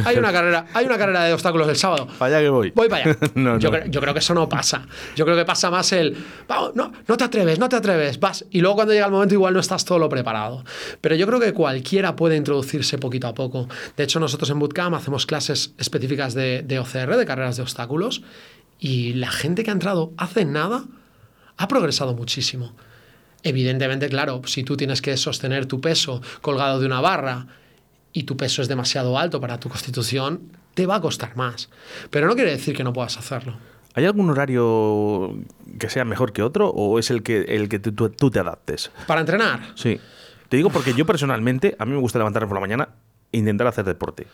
Hay 0.05 0.17
una 0.17 0.31
carrera, 0.31 0.65
hay 0.73 0.85
una 0.85 0.97
carrera 0.97 1.25
de 1.25 1.33
obstáculos 1.33 1.67
el 1.67 1.75
sábado. 1.75 2.07
Para 2.17 2.37
allá 2.37 2.45
que 2.45 2.49
voy. 2.49 2.71
Voy 2.71 2.89
para 2.89 3.11
allá. 3.11 3.17
No, 3.35 3.59
yo, 3.59 3.69
no. 3.69 3.77
Creo, 3.77 3.91
yo 3.91 4.01
creo 4.01 4.13
que 4.13 4.19
eso 4.19 4.33
no 4.33 4.47
pasa. 4.47 4.87
Yo 5.15 5.25
creo 5.25 5.37
que 5.37 5.45
pasa 5.45 5.69
más 5.69 5.91
el, 5.91 6.17
vamos, 6.47 6.75
no, 6.75 6.91
no 7.07 7.17
te 7.17 7.23
atreves, 7.23 7.59
no 7.59 7.69
te 7.69 7.75
atreves, 7.75 8.19
vas. 8.19 8.45
Y 8.49 8.61
luego 8.61 8.75
cuando 8.75 8.93
llega 8.93 9.05
el 9.05 9.11
momento 9.11 9.35
igual 9.35 9.53
no 9.53 9.59
estás 9.59 9.83
todo 9.85 9.99
lo 9.99 10.09
preparado. 10.09 10.63
Pero 11.01 11.15
yo 11.15 11.27
creo 11.27 11.39
que 11.39 11.53
cualquiera 11.53 12.15
puede 12.15 12.35
introducirse 12.37 12.97
poquito 12.97 13.27
a 13.27 13.33
poco. 13.33 13.67
De 13.95 14.03
hecho, 14.03 14.19
nosotros 14.19 14.49
en 14.49 14.59
Bootcamp 14.59 14.95
hacemos 14.95 15.25
clases 15.25 15.73
específicas 15.77 16.33
de, 16.33 16.63
de 16.63 16.79
OCR, 16.79 17.17
de 17.17 17.25
carreras 17.25 17.57
de 17.57 17.63
obstáculos, 17.63 18.23
y 18.79 19.13
la 19.13 19.31
gente 19.31 19.63
que 19.63 19.69
ha 19.69 19.73
entrado 19.73 20.13
hace 20.17 20.45
nada 20.45 20.85
ha 21.57 21.67
progresado 21.67 22.15
muchísimo. 22.15 22.73
Evidentemente, 23.43 24.09
claro, 24.09 24.41
si 24.45 24.63
tú 24.63 24.75
tienes 24.75 25.01
que 25.01 25.15
sostener 25.17 25.67
tu 25.67 25.79
peso 25.79 26.21
colgado 26.41 26.79
de 26.79 26.87
una 26.87 26.99
barra 26.99 27.47
y 28.15 28.23
tu 28.23 28.37
peso 28.37 28.61
es 28.61 28.69
demasiado 28.69 29.19
alto 29.19 29.41
para 29.41 29.59
tu 29.59 29.67
constitución, 29.67 30.51
te 30.73 30.85
va 30.85 30.95
a 30.95 31.01
costar 31.01 31.35
más. 31.35 31.69
Pero 32.09 32.27
no 32.27 32.33
quiere 32.35 32.51
decir 32.51 32.73
que 32.75 32.83
no 32.85 32.93
puedas 32.93 33.17
hacerlo. 33.17 33.57
¿Hay 33.93 34.05
algún 34.05 34.29
horario 34.29 35.35
que 35.77 35.89
sea 35.89 36.05
mejor 36.05 36.31
que 36.31 36.41
otro 36.41 36.69
o 36.69 36.97
es 36.97 37.11
el 37.11 37.23
que, 37.23 37.41
el 37.41 37.67
que 37.67 37.79
tú, 37.79 38.31
te 38.31 38.39
adaptes? 38.39 38.89
Para 39.05 39.19
entrenar, 39.21 39.59
Sí. 39.75 39.99
Te 40.47 40.57
digo 40.57 40.69
porque 40.69 40.93
yo 40.93 41.05
personalmente, 41.05 41.75
a 41.79 41.85
mí 41.85 41.91
me 41.91 41.97
gusta 41.99 42.19
levantarme 42.19 42.47
por 42.47 42.55
la 42.55 42.61
mañana 42.61 42.89
e 43.33 43.37
intentar 43.39 43.67
hacer 43.67 43.83
deporte. 43.83 44.27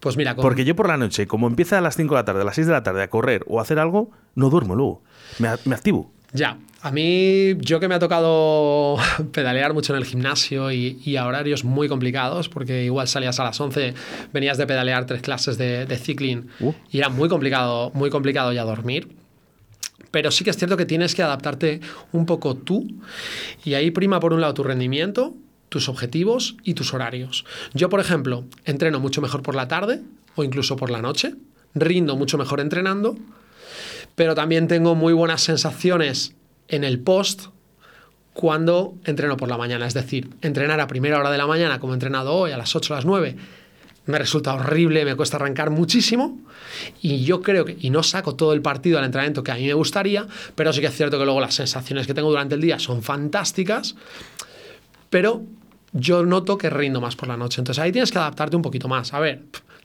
pues 0.00 0.16
mira, 0.16 0.34
con- 0.34 0.42
Porque 0.42 0.64
yo 0.64 0.74
por 0.74 0.88
la 0.88 0.96
noche, 0.96 1.26
como 1.26 1.46
empieza 1.48 1.76
a 1.78 1.80
las 1.82 1.96
5 1.96 2.14
de 2.14 2.20
la 2.20 2.24
tarde, 2.24 2.40
a 2.40 2.44
las 2.44 2.54
6 2.54 2.66
de 2.66 2.72
la 2.72 2.82
tarde 2.82 3.02
a 3.02 3.10
correr 3.10 3.44
o 3.46 3.58
a 3.58 3.62
hacer 3.62 3.78
algo, 3.78 4.10
no 4.34 4.48
duermo 4.50 4.74
luego. 4.74 5.02
Me 5.38 5.48
activo. 5.74 6.12
Ya, 6.32 6.58
a 6.80 6.90
mí, 6.90 7.54
yo 7.58 7.78
que 7.78 7.86
me 7.86 7.94
ha 7.94 7.98
tocado 8.00 8.96
pedalear 9.32 9.72
mucho 9.72 9.92
en 9.92 9.98
el 9.98 10.04
gimnasio 10.04 10.72
y, 10.72 11.00
y 11.04 11.16
a 11.16 11.26
horarios 11.26 11.62
muy 11.62 11.88
complicados, 11.88 12.48
porque 12.48 12.84
igual 12.84 13.06
salías 13.06 13.38
a 13.38 13.44
las 13.44 13.60
11, 13.60 13.94
venías 14.32 14.58
de 14.58 14.66
pedalear 14.66 15.06
tres 15.06 15.22
clases 15.22 15.58
de, 15.58 15.86
de 15.86 15.96
cycling 15.96 16.48
Uh. 16.60 16.72
y 16.90 16.98
era 16.98 17.08
muy 17.08 17.28
complicado, 17.28 17.92
muy 17.94 18.10
complicado 18.10 18.52
ya 18.52 18.64
dormir. 18.64 19.14
Pero 20.10 20.30
sí 20.30 20.44
que 20.44 20.50
es 20.50 20.56
cierto 20.56 20.76
que 20.76 20.84
tienes 20.84 21.14
que 21.14 21.22
adaptarte 21.22 21.80
un 22.12 22.26
poco 22.26 22.54
tú 22.56 22.86
y 23.64 23.74
ahí 23.74 23.90
prima 23.90 24.20
por 24.20 24.32
un 24.32 24.40
lado 24.40 24.52
tu 24.52 24.62
rendimiento, 24.62 25.34
tus 25.68 25.88
objetivos 25.88 26.56
y 26.64 26.74
tus 26.74 26.92
horarios. 26.92 27.44
Yo, 27.72 27.88
por 27.88 28.00
ejemplo, 28.00 28.44
entreno 28.64 29.00
mucho 29.00 29.22
mejor 29.22 29.42
por 29.42 29.54
la 29.54 29.68
tarde 29.68 30.02
o 30.34 30.44
incluso 30.44 30.76
por 30.76 30.90
la 30.90 31.00
noche, 31.00 31.34
rindo 31.74 32.16
mucho 32.16 32.36
mejor 32.36 32.60
entrenando, 32.60 33.16
pero 34.14 34.34
también 34.34 34.68
tengo 34.68 34.94
muy 34.94 35.12
buenas 35.12 35.42
sensaciones 35.42 36.34
en 36.68 36.84
el 36.84 37.00
post 37.00 37.46
cuando 38.32 38.94
entreno 39.04 39.36
por 39.36 39.48
la 39.48 39.58
mañana. 39.58 39.86
Es 39.86 39.94
decir, 39.94 40.30
entrenar 40.40 40.80
a 40.80 40.86
primera 40.86 41.18
hora 41.18 41.30
de 41.30 41.38
la 41.38 41.46
mañana, 41.46 41.78
como 41.78 41.92
he 41.92 41.96
entrenado 41.96 42.34
hoy, 42.34 42.52
a 42.52 42.56
las 42.56 42.74
8 42.74 42.92
o 42.92 42.96
las 42.96 43.04
9, 43.04 43.36
me 44.06 44.18
resulta 44.18 44.54
horrible, 44.54 45.04
me 45.04 45.14
cuesta 45.14 45.36
arrancar 45.36 45.70
muchísimo. 45.70 46.40
Y 47.00 47.24
yo 47.24 47.42
creo 47.42 47.64
que, 47.64 47.76
y 47.78 47.90
no 47.90 48.02
saco 48.02 48.34
todo 48.34 48.52
el 48.52 48.62
partido 48.62 48.98
al 48.98 49.04
entrenamiento 49.04 49.42
que 49.42 49.52
a 49.52 49.56
mí 49.56 49.66
me 49.66 49.74
gustaría, 49.74 50.26
pero 50.54 50.72
sí 50.72 50.80
que 50.80 50.86
es 50.88 50.96
cierto 50.96 51.18
que 51.18 51.24
luego 51.24 51.40
las 51.40 51.54
sensaciones 51.54 52.06
que 52.06 52.14
tengo 52.14 52.30
durante 52.30 52.54
el 52.54 52.60
día 52.60 52.78
son 52.78 53.02
fantásticas, 53.02 53.94
pero 55.10 55.42
yo 55.92 56.24
noto 56.24 56.56
que 56.56 56.70
rindo 56.70 57.00
más 57.00 57.16
por 57.16 57.28
la 57.28 57.36
noche. 57.36 57.60
Entonces 57.60 57.82
ahí 57.82 57.92
tienes 57.92 58.10
que 58.10 58.18
adaptarte 58.18 58.56
un 58.56 58.62
poquito 58.62 58.88
más. 58.88 59.12
A 59.12 59.20
ver, 59.20 59.42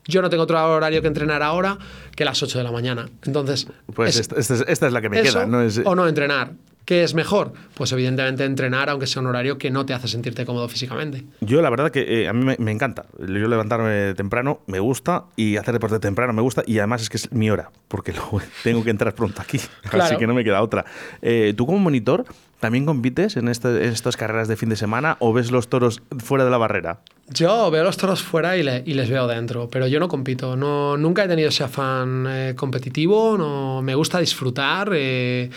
yo 0.08 0.22
no 0.22 0.30
tengo 0.30 0.44
otro 0.44 0.58
horario 0.74 1.02
que 1.02 1.08
entrenar 1.08 1.44
ahora 1.44 1.78
que 2.16 2.26
las 2.26 2.42
8 2.42 2.58
de 2.58 2.64
la 2.64 2.72
mañana. 2.72 3.10
Entonces, 3.26 3.68
Pues 3.94 4.16
es- 4.16 4.22
esta, 4.22 4.40
esta 4.40 4.54
es, 4.56 4.66
esta 4.68 4.88
es 4.88 4.94
la 4.94 5.02
que 5.02 5.10
me 5.10 5.20
eso 5.20 5.34
queda. 5.40 5.46
No 5.46 5.62
es, 5.62 5.82
o 5.84 5.96
no 5.96 6.08
entrenar. 6.08 6.52
¿Qué 6.86 7.04
es 7.04 7.14
mejor? 7.14 7.52
Pues 7.74 7.92
evidentemente 7.92 8.46
entrenar, 8.46 8.90
aunque 8.90 9.08
sea 9.08 9.22
un 9.22 9.28
horario 9.28 9.58
que 9.58 9.70
no 9.70 9.86
te 9.86 9.94
hace 9.94 10.08
sentirte 10.08 10.46
cómodo 10.46 10.70
físicamente. 10.70 11.26
Yo 11.42 11.62
la 11.62 11.70
verdad 11.70 11.92
que 11.92 12.22
eh, 12.24 12.30
a 12.30 12.34
mí 12.34 12.46
me, 12.46 12.56
me 12.60 12.72
encanta. 12.72 13.08
Yo 13.20 13.26
levantarme 13.50 14.14
temprano 14.14 14.62
me 14.68 14.80
gusta 14.80 15.26
y 15.36 15.58
hacer 15.58 15.74
deporte 15.74 16.00
temprano 16.00 16.32
me 16.32 16.42
gusta 16.42 16.64
y 16.66 16.78
además 16.80 17.02
es 17.02 17.10
que 17.10 17.18
es 17.18 17.30
mi 17.34 17.50
hora 17.52 17.72
porque 17.90 18.14
luego 18.14 18.40
tengo 18.64 18.86
que 18.86 18.92
entrar 18.92 19.14
pronto 19.16 19.42
aquí. 19.42 19.60
Así 19.92 20.16
que 20.16 20.28
no 20.28 20.34
me 20.34 20.46
queda 20.46 20.62
otra. 20.62 20.86
Eh, 21.22 21.54
¿Tú 21.58 21.66
como 21.66 21.80
monitor 21.80 22.24
también 22.62 22.86
compites 22.86 23.36
en, 23.36 23.50
este- 23.50 23.84
en 23.86 23.92
estas 23.92 24.16
carreras 24.16 24.48
de 24.48 24.56
fin 24.56 24.70
de 24.70 24.78
semana 24.78 25.18
o 25.20 25.34
ves 25.34 25.52
los 25.52 25.68
toros 25.68 26.02
fuera 26.20 26.46
de 26.46 26.52
la 26.52 26.58
barrera? 26.58 27.02
Yo 27.30 27.70
veo 27.72 27.84
los 27.84 27.98
toros 27.98 28.22
fuera 28.24 28.56
y, 28.58 28.64
le- 28.64 28.84
y 28.86 28.94
les 28.94 29.10
veo 29.10 29.28
dentro, 29.28 29.70
pero 29.70 29.86
yo 29.88 30.00
no 30.00 30.08
compito. 30.08 30.56
No, 30.56 30.96
nunca 30.96 31.26
he 31.26 31.28
tenido 31.28 31.50
ese 31.50 31.64
afán 31.66 32.26
eh, 32.30 32.54
competitivo, 32.56 33.38
no, 33.38 33.82
me 33.82 33.96
gusta 33.96 34.20
disfrutar. 34.20 34.92
eh, 34.94 35.50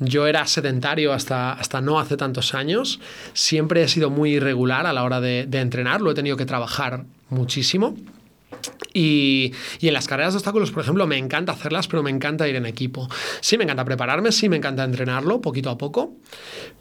yo 0.00 0.26
era 0.26 0.44
sedentario 0.48 1.12
hasta, 1.12 1.52
hasta 1.52 1.80
no 1.80 2.00
hace 2.00 2.16
tantos 2.16 2.54
años. 2.54 2.98
Siempre 3.34 3.82
he 3.84 3.88
sido 3.88 4.10
muy 4.10 4.32
irregular 4.34 4.84
a 4.86 4.92
la 4.92 5.04
hora 5.04 5.20
de, 5.20 5.46
de 5.46 5.60
entrenar, 5.60 6.00
lo 6.00 6.10
he 6.10 6.14
tenido 6.14 6.36
que 6.36 6.44
trabajar 6.44 7.04
muchísimo. 7.30 7.94
Y, 8.94 9.52
y 9.80 9.88
en 9.88 9.94
las 9.94 10.06
carreras 10.06 10.34
de 10.34 10.38
obstáculos, 10.38 10.70
por 10.70 10.82
ejemplo, 10.82 11.06
me 11.06 11.16
encanta 11.16 11.52
hacerlas, 11.52 11.88
pero 11.88 12.02
me 12.02 12.10
encanta 12.10 12.48
ir 12.48 12.56
en 12.56 12.66
equipo. 12.66 13.08
Sí, 13.40 13.56
me 13.56 13.64
encanta 13.64 13.84
prepararme, 13.84 14.32
sí, 14.32 14.48
me 14.48 14.56
encanta 14.56 14.84
entrenarlo 14.84 15.40
poquito 15.40 15.70
a 15.70 15.78
poco, 15.78 16.14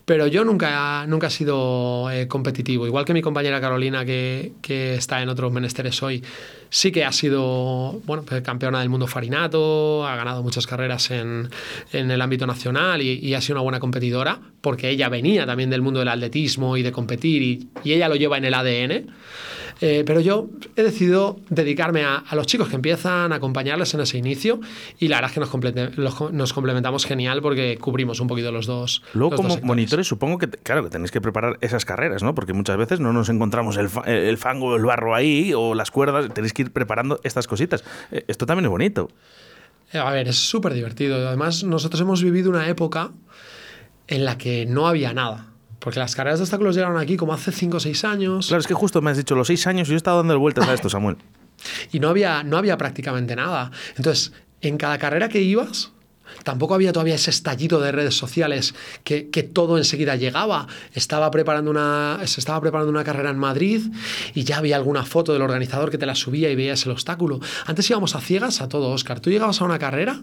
pero 0.05 0.27
yo 0.27 0.43
nunca, 0.43 1.05
nunca 1.07 1.27
he 1.27 1.29
sido 1.29 2.09
eh, 2.11 2.27
competitivo. 2.27 2.85
Igual 2.85 3.05
que 3.05 3.13
mi 3.13 3.21
compañera 3.21 3.61
Carolina, 3.61 4.03
que, 4.03 4.53
que 4.61 4.95
está 4.95 5.21
en 5.21 5.29
otros 5.29 5.51
menesteres 5.53 6.01
hoy, 6.03 6.23
sí 6.69 6.91
que 6.91 7.05
ha 7.05 7.11
sido 7.11 8.01
bueno, 8.05 8.23
pues, 8.23 8.41
campeona 8.41 8.79
del 8.79 8.89
mundo 8.89 9.07
farinato, 9.07 10.05
ha 10.05 10.15
ganado 10.15 10.43
muchas 10.43 10.67
carreras 10.67 11.11
en, 11.11 11.49
en 11.93 12.11
el 12.11 12.21
ámbito 12.21 12.45
nacional 12.45 13.01
y, 13.01 13.19
y 13.19 13.33
ha 13.35 13.41
sido 13.41 13.55
una 13.55 13.63
buena 13.63 13.79
competidora, 13.79 14.39
porque 14.59 14.89
ella 14.89 15.07
venía 15.07 15.45
también 15.45 15.69
del 15.69 15.81
mundo 15.81 15.99
del 15.99 16.09
atletismo 16.09 16.75
y 16.75 16.83
de 16.83 16.91
competir, 16.91 17.41
y, 17.41 17.67
y 17.83 17.93
ella 17.93 18.09
lo 18.09 18.15
lleva 18.15 18.37
en 18.37 18.45
el 18.45 18.53
ADN. 18.53 19.11
Eh, 19.83 20.03
pero 20.05 20.19
yo 20.19 20.47
he 20.75 20.83
decidido 20.83 21.39
dedicarme 21.49 22.03
a, 22.03 22.17
a 22.17 22.35
los 22.35 22.45
chicos 22.45 22.69
que 22.69 22.75
empiezan, 22.75 23.33
a 23.33 23.37
acompañarles 23.37 23.91
en 23.95 24.01
ese 24.01 24.15
inicio 24.19 24.59
y 24.99 25.07
la 25.07 25.17
verdad 25.17 25.31
es 25.31 25.33
que 25.33 25.39
nos, 25.39 25.49
complete- 25.49 25.89
los- 25.95 26.31
nos 26.31 26.53
complementamos 26.53 27.03
genial 27.05 27.41
porque 27.41 27.79
cubrimos 27.81 28.19
un 28.19 28.27
poquito 28.27 28.51
los 28.51 28.67
dos. 28.67 29.01
Luego, 29.13 29.31
los 29.31 29.41
como 29.41 29.57
monitores, 29.65 30.05
supongo 30.07 30.37
que, 30.37 30.47
claro, 30.49 30.83
que 30.83 30.91
tenéis 30.91 31.09
que 31.09 31.19
preparar 31.19 31.57
esas 31.61 31.83
carreras, 31.83 32.21
¿no? 32.21 32.35
Porque 32.35 32.53
muchas 32.53 32.77
veces 32.77 32.99
no 32.99 33.11
nos 33.11 33.29
encontramos 33.29 33.75
el, 33.77 33.89
el 34.05 34.37
fango, 34.37 34.75
el 34.75 34.85
barro 34.85 35.15
ahí 35.15 35.51
o 35.55 35.73
las 35.73 35.89
cuerdas, 35.89 36.31
tenéis 36.31 36.53
que 36.53 36.61
ir 36.61 36.71
preparando 36.71 37.19
estas 37.23 37.47
cositas. 37.47 37.83
Eh, 38.11 38.23
Esto 38.27 38.45
también 38.45 38.65
es 38.65 38.69
bonito. 38.71 39.09
Eh, 39.93 39.97
A 39.97 40.11
ver, 40.11 40.27
es 40.27 40.37
súper 40.37 40.75
divertido. 40.75 41.27
Además, 41.27 41.63
nosotros 41.63 41.99
hemos 42.01 42.21
vivido 42.21 42.51
una 42.51 42.67
época 42.69 43.09
en 44.07 44.25
la 44.25 44.37
que 44.37 44.65
no 44.67 44.87
había 44.87 45.11
nada. 45.13 45.47
Porque 45.81 45.99
las 45.99 46.15
carreras 46.15 46.39
de 46.39 46.43
obstáculos 46.43 46.75
llegaron 46.75 46.97
aquí 46.97 47.17
como 47.17 47.33
hace 47.33 47.51
5 47.51 47.77
o 47.77 47.79
6 47.79 48.05
años. 48.05 48.47
Claro, 48.47 48.61
es 48.61 48.67
que 48.67 48.75
justo 48.75 49.01
me 49.01 49.09
has 49.09 49.17
dicho 49.17 49.35
los 49.35 49.47
seis 49.47 49.65
años 49.65 49.87
y 49.87 49.91
yo 49.91 49.95
he 49.95 49.97
estado 49.97 50.17
dando 50.17 50.39
vueltas 50.39 50.67
a 50.67 50.73
esto, 50.75 50.89
Samuel. 50.89 51.17
y 51.91 51.99
no 51.99 52.09
había, 52.09 52.43
no 52.43 52.57
había 52.57 52.77
prácticamente 52.77 53.35
nada. 53.35 53.71
Entonces, 53.97 54.31
en 54.61 54.77
cada 54.77 54.99
carrera 54.99 55.27
que 55.27 55.41
ibas, 55.41 55.91
tampoco 56.43 56.75
había 56.75 56.93
todavía 56.93 57.15
ese 57.15 57.31
estallido 57.31 57.81
de 57.81 57.91
redes 57.91 58.15
sociales 58.15 58.75
que, 59.03 59.31
que 59.31 59.41
todo 59.41 59.79
enseguida 59.79 60.15
llegaba. 60.15 60.67
Estaba 60.93 61.31
preparando 61.31 61.71
una, 61.71 62.19
se 62.25 62.39
estaba 62.39 62.61
preparando 62.61 62.91
una 62.91 63.03
carrera 63.03 63.31
en 63.31 63.39
Madrid 63.39 63.81
y 64.35 64.43
ya 64.43 64.57
había 64.57 64.75
alguna 64.75 65.03
foto 65.03 65.33
del 65.33 65.41
organizador 65.41 65.89
que 65.89 65.97
te 65.97 66.05
la 66.05 66.13
subía 66.15 66.51
y 66.51 66.55
veías 66.55 66.85
el 66.85 66.91
obstáculo. 66.91 67.39
Antes 67.65 67.89
íbamos 67.89 68.15
a 68.15 68.21
ciegas 68.21 68.61
a 68.61 68.69
todo, 68.69 68.89
Oscar. 68.89 69.19
Tú 69.19 69.31
llegabas 69.31 69.61
a 69.61 69.65
una 69.65 69.79
carrera, 69.79 70.21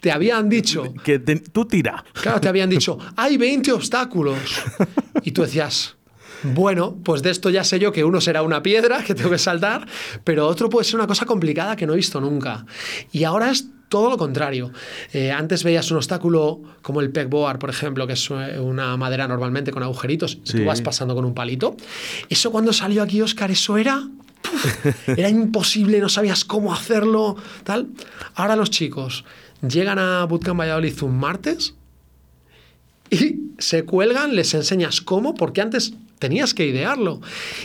te 0.00 0.10
habían 0.12 0.48
dicho, 0.48 0.92
Que 1.04 1.18
te- 1.18 1.36
tú 1.36 1.64
tira. 1.66 2.04
Claro, 2.14 2.40
te 2.40 2.48
habían 2.48 2.70
dicho, 2.70 2.98
hay 3.16 3.36
20 3.36 3.72
obstáculos. 3.72 4.38
Y 5.22 5.32
tú 5.32 5.42
decías, 5.42 5.96
bueno, 6.42 6.96
pues 7.04 7.22
de 7.22 7.30
esto 7.30 7.50
ya 7.50 7.62
sé 7.64 7.78
yo 7.78 7.92
que 7.92 8.04
uno 8.04 8.20
será 8.22 8.42
una 8.42 8.62
piedra 8.62 9.04
que 9.04 9.14
tengo 9.14 9.28
que 9.28 9.36
saltar, 9.38 9.86
pero 10.24 10.46
otro 10.46 10.70
puede 10.70 10.84
ser 10.86 10.94
una 10.96 11.06
cosa 11.06 11.26
complicada 11.26 11.76
que 11.76 11.86
no 11.86 11.92
he 11.92 11.96
visto 11.96 12.20
nunca. 12.22 12.64
Y 13.12 13.24
ahora 13.24 13.50
es 13.50 13.66
todo 13.90 14.08
lo 14.08 14.16
contrario. 14.16 14.72
Eh, 15.12 15.30
antes 15.32 15.62
veías 15.64 15.90
un 15.90 15.98
obstáculo 15.98 16.62
como 16.80 17.00
el 17.02 17.10
pegboard, 17.10 17.58
por 17.58 17.68
ejemplo, 17.68 18.06
que 18.06 18.14
es 18.14 18.30
eh, 18.30 18.58
una 18.58 18.96
madera 18.96 19.28
normalmente 19.28 19.72
con 19.72 19.82
agujeritos, 19.82 20.38
y 20.46 20.52
tú 20.58 20.64
vas 20.64 20.80
pasando 20.80 21.14
con 21.14 21.24
un 21.26 21.34
palito. 21.34 21.76
Eso 22.30 22.50
cuando 22.50 22.72
salió 22.72 23.02
aquí, 23.02 23.20
Oscar, 23.20 23.50
eso 23.50 23.76
era... 23.76 24.08
era 25.06 25.28
imposible, 25.28 26.00
no 26.00 26.08
sabías 26.08 26.44
cómo 26.44 26.72
hacerlo, 26.72 27.36
tal. 27.64 27.88
Ahora 28.34 28.56
los 28.56 28.70
chicos 28.70 29.24
llegan 29.66 29.98
a 29.98 30.24
Bootcamp 30.24 30.60
Valladolid 30.60 31.02
un 31.02 31.18
martes 31.18 31.74
y 33.10 33.40
se 33.58 33.84
cuelgan, 33.84 34.34
les 34.34 34.54
enseñas 34.54 35.00
cómo, 35.00 35.34
porque 35.34 35.60
antes 35.60 35.94
tenías 36.20 36.54
que 36.54 36.64
idearlo. 36.66 37.20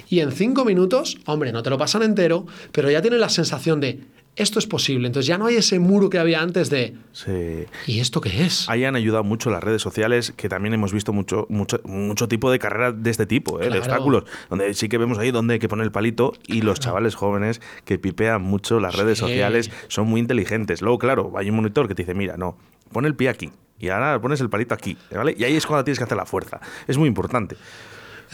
Y 0.10 0.22
en 0.22 0.32
cinco 0.32 0.66
minutos, 0.66 1.20
hombre, 1.26 1.52
no 1.52 1.62
te 1.62 1.70
lo 1.70 1.78
pasan 1.78 2.02
entero, 2.02 2.48
pero 2.72 2.90
ya 2.90 3.04
tienes 3.04 3.20
la 3.20 3.30
sensación 3.30 3.80
de, 3.80 4.00
esto 4.36 4.60
es 4.60 4.68
posible. 4.68 5.08
Entonces 5.08 5.28
ya 5.28 5.38
no 5.38 5.46
hay 5.46 5.56
ese 5.56 5.80
muro 5.80 6.10
que 6.10 6.18
había 6.20 6.42
antes 6.42 6.70
de. 6.70 6.96
Sí. 7.14 7.66
¿Y 7.88 8.00
esto 8.00 8.20
qué 8.20 8.46
es? 8.46 8.68
Ahí 8.70 8.84
han 8.84 8.96
ayudado 8.96 9.24
mucho 9.24 9.50
las 9.50 9.64
redes 9.64 9.82
sociales, 9.82 10.34
que 10.36 10.50
también 10.50 10.74
hemos 10.74 10.92
visto 10.92 11.14
mucho, 11.14 11.46
mucho, 11.50 11.80
mucho 11.86 12.28
tipo 12.28 12.52
de 12.52 12.60
carreras 12.60 13.02
de 13.02 13.12
este 13.12 13.26
tipo, 13.26 13.62
¿eh? 13.62 13.70
de 13.70 13.78
obstáculos, 13.78 14.24
donde 14.50 14.74
sí 14.74 14.90
que 14.90 14.98
vemos 14.98 15.20
ahí 15.20 15.32
donde 15.32 15.54
hay 15.54 15.60
que 15.60 15.70
poner 15.70 15.86
el 15.86 15.92
palito 15.92 16.34
y 16.48 16.62
los 16.62 16.80
chavales 16.80 17.16
jóvenes 17.16 17.62
que 17.86 17.98
pipean 17.98 18.42
mucho 18.42 18.80
las 18.80 18.96
redes 18.96 19.20
Sí. 19.20 19.26
sociales 19.26 19.72
son 19.88 20.08
muy 20.08 20.20
inteligentes. 20.20 20.82
Luego, 20.82 20.98
claro, 20.98 21.32
hay 21.38 21.50
un 21.50 21.56
monitor 21.56 21.88
que 21.88 21.96
te 21.96 22.04
dice, 22.04 22.14
mira, 22.14 22.36
no, 22.36 22.58
pon 22.92 23.06
el 23.06 23.16
pie 23.16 23.30
aquí. 23.30 23.52
Y 23.80 23.90
ahora 23.90 24.20
pones 24.22 24.40
el 24.42 24.50
palito 24.50 24.74
aquí, 24.74 24.98
¿vale? 25.12 25.36
Y 25.38 25.44
ahí 25.44 25.56
es 25.56 25.66
cuando 25.66 25.84
tienes 25.84 25.98
que 25.98 26.06
hacer 26.06 26.18
la 26.18 26.26
fuerza. 26.26 26.62
Es 26.88 26.98
muy 26.98 27.08
importante. 27.10 27.58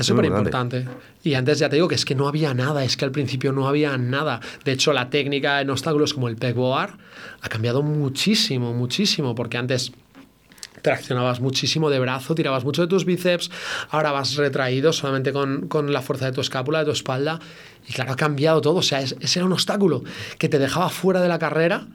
Es 0.01 0.07
súper 0.07 0.25
importante. 0.51 0.87
Y 1.23 1.33
antes 1.35 1.57
ya 1.59 1.69
te 1.69 1.77
digo 1.77 1.87
que 1.87 1.95
es 1.95 2.05
que 2.05 2.13
no 2.15 2.27
había 2.27 2.53
nada, 2.53 2.83
es 2.83 2.97
que 2.97 3.05
al 3.05 3.11
principio 3.11 3.51
no 3.53 3.67
había 3.67 3.97
nada. 3.97 4.39
De 4.65 4.71
hecho, 4.73 4.93
la 4.93 5.09
técnica 5.09 5.61
en 5.61 5.69
obstáculos 5.69 6.13
como 6.13 6.27
el 6.27 6.35
pegboard 6.35 6.91
ha 7.41 7.49
cambiado 7.49 7.81
muchísimo, 7.81 8.73
muchísimo, 8.73 9.33
porque 9.35 9.57
antes 9.57 9.91
traccionabas 10.81 11.39
muchísimo 11.41 11.89
de 11.91 11.99
brazo, 11.99 12.33
tirabas 12.33 12.63
mucho 12.63 12.81
de 12.81 12.87
tus 12.87 13.05
bíceps, 13.05 13.51
ahora 13.91 14.11
vas 14.11 14.35
retraído 14.35 14.93
solamente 14.93 15.31
con, 15.31 15.67
con 15.67 15.93
la 15.93 16.01
fuerza 16.01 16.25
de 16.25 16.31
tu 16.31 16.41
escápula, 16.41 16.79
de 16.79 16.85
tu 16.85 16.91
espalda, 16.91 17.39
y 17.87 17.93
claro, 17.93 18.13
ha 18.13 18.15
cambiado 18.15 18.61
todo. 18.61 18.77
O 18.77 18.81
sea, 18.81 19.01
es- 19.01 19.15
ese 19.19 19.39
era 19.39 19.45
un 19.45 19.53
obstáculo 19.53 20.03
que 20.39 20.49
te 20.49 20.57
dejaba 20.57 20.89
fuera 20.89 21.21
de 21.21 21.27
la 21.27 21.37
carrera 21.37 21.87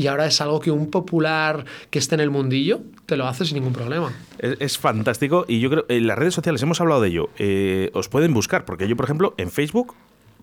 y 0.00 0.06
ahora 0.06 0.24
es 0.24 0.40
algo 0.40 0.60
que 0.60 0.70
un 0.70 0.90
popular 0.90 1.66
que 1.90 1.98
esté 1.98 2.14
en 2.14 2.22
el 2.22 2.30
mundillo 2.30 2.80
te 3.04 3.18
lo 3.18 3.26
hace 3.26 3.44
sin 3.44 3.56
ningún 3.56 3.74
problema. 3.74 4.10
Es, 4.38 4.78
fantástico 4.78 5.44
y 5.46 5.60
yo 5.60 5.68
creo 5.68 5.84
en 5.90 6.06
las 6.06 6.16
redes 6.18 6.32
sociales 6.32 6.62
hemos 6.62 6.80
hablado 6.80 7.02
de 7.02 7.08
ello. 7.08 7.28
Eh, 7.36 7.90
os 7.92 8.08
pueden 8.08 8.32
buscar, 8.32 8.64
porque 8.64 8.88
yo, 8.88 8.96
por 8.96 9.04
ejemplo, 9.04 9.34
en 9.36 9.50
Facebook, 9.50 9.94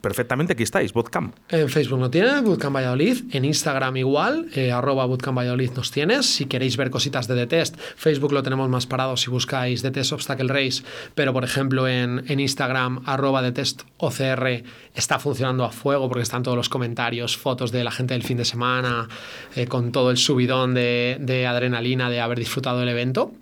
perfectamente 0.07 0.53
aquí 0.53 0.63
estáis, 0.63 0.93
Botcamp. 0.93 1.35
En 1.49 1.67
Facebook 1.67 1.99
no 1.99 2.09
tiene, 2.09 2.39
Bootcamp 2.39 2.73
Valladolid. 2.73 3.25
En 3.31 3.43
Instagram 3.43 3.97
igual, 3.97 4.47
eh, 4.55 4.71
arroba 4.71 5.05
Bootcamp 5.05 5.37
Valladolid 5.37 5.71
nos 5.75 5.91
tienes. 5.91 6.25
Si 6.25 6.45
queréis 6.45 6.77
ver 6.77 6.89
cositas 6.89 7.27
de 7.27 7.35
The 7.35 7.47
Test, 7.47 7.75
Facebook 7.97 8.31
lo 8.31 8.41
tenemos 8.41 8.69
más 8.69 8.87
parado 8.87 9.17
si 9.17 9.29
buscáis 9.29 9.81
The 9.81 9.91
Test 9.91 10.13
Obstacle 10.13 10.47
Race. 10.47 10.81
Pero, 11.13 11.33
por 11.33 11.43
ejemplo, 11.43 11.89
en, 11.89 12.23
en 12.29 12.39
Instagram, 12.39 13.01
arroba 13.05 13.51
The 13.51 13.63
OCR, 13.97 14.63
está 14.95 15.19
funcionando 15.19 15.65
a 15.65 15.71
fuego 15.71 16.07
porque 16.07 16.23
están 16.23 16.41
todos 16.41 16.55
los 16.55 16.69
comentarios, 16.69 17.35
fotos 17.35 17.73
de 17.73 17.83
la 17.83 17.91
gente 17.91 18.13
del 18.13 18.23
fin 18.23 18.37
de 18.37 18.45
semana, 18.45 19.09
eh, 19.57 19.67
con 19.67 19.91
todo 19.91 20.09
el 20.09 20.17
subidón 20.17 20.73
de, 20.73 21.17
de 21.19 21.47
adrenalina 21.47 22.09
de 22.09 22.21
haber 22.21 22.39
disfrutado 22.39 22.79
del 22.79 22.87
evento. 22.87 23.33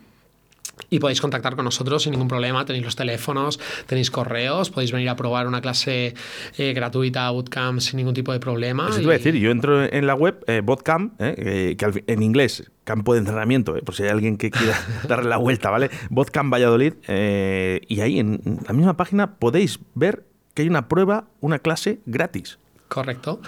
Y 0.89 0.99
podéis 0.99 1.21
contactar 1.21 1.55
con 1.55 1.65
nosotros 1.65 2.03
sin 2.03 2.11
ningún 2.11 2.27
problema. 2.27 2.65
Tenéis 2.65 2.85
los 2.85 2.95
teléfonos, 2.95 3.59
tenéis 3.88 4.11
correos, 4.11 4.69
podéis 4.69 4.91
venir 4.91 5.09
a 5.09 5.15
probar 5.15 5.47
una 5.47 5.61
clase 5.61 6.13
eh, 6.57 6.73
gratuita, 6.73 7.29
bootcamp, 7.31 7.79
sin 7.79 7.97
ningún 7.97 8.13
tipo 8.13 8.31
de 8.33 8.39
problema. 8.39 8.88
Eso 8.89 8.97
te 8.97 9.03
iba 9.03 9.13
a 9.13 9.17
decir, 9.17 9.35
yo 9.35 9.51
entro 9.51 9.83
en 9.83 10.07
la 10.07 10.15
web, 10.15 10.43
eh, 10.47 10.61
Botcamp, 10.63 11.19
eh, 11.21 11.35
eh, 11.38 11.77
que 11.77 12.03
en 12.07 12.23
inglés, 12.23 12.71
campo 12.83 13.13
de 13.13 13.19
entrenamiento, 13.19 13.75
por 13.83 13.95
si 13.95 14.03
hay 14.03 14.09
alguien 14.09 14.38
que 14.38 14.51
quiera 14.51 14.77
darle 15.07 15.29
la 15.29 15.38
vuelta, 15.38 15.69
¿vale? 15.69 15.89
Botcamp 16.09 16.51
Valladolid, 16.53 16.93
y 17.07 18.01
ahí 18.01 18.19
en 18.19 18.59
la 18.67 18.73
misma 18.73 18.97
página 18.97 19.35
podéis 19.35 19.79
ver 19.93 20.25
que 20.53 20.63
hay 20.63 20.69
una 20.69 20.88
prueba, 20.88 21.27
una 21.41 21.59
clase 21.59 21.99
gratis. 22.05 22.59
Correcto. 22.88 23.41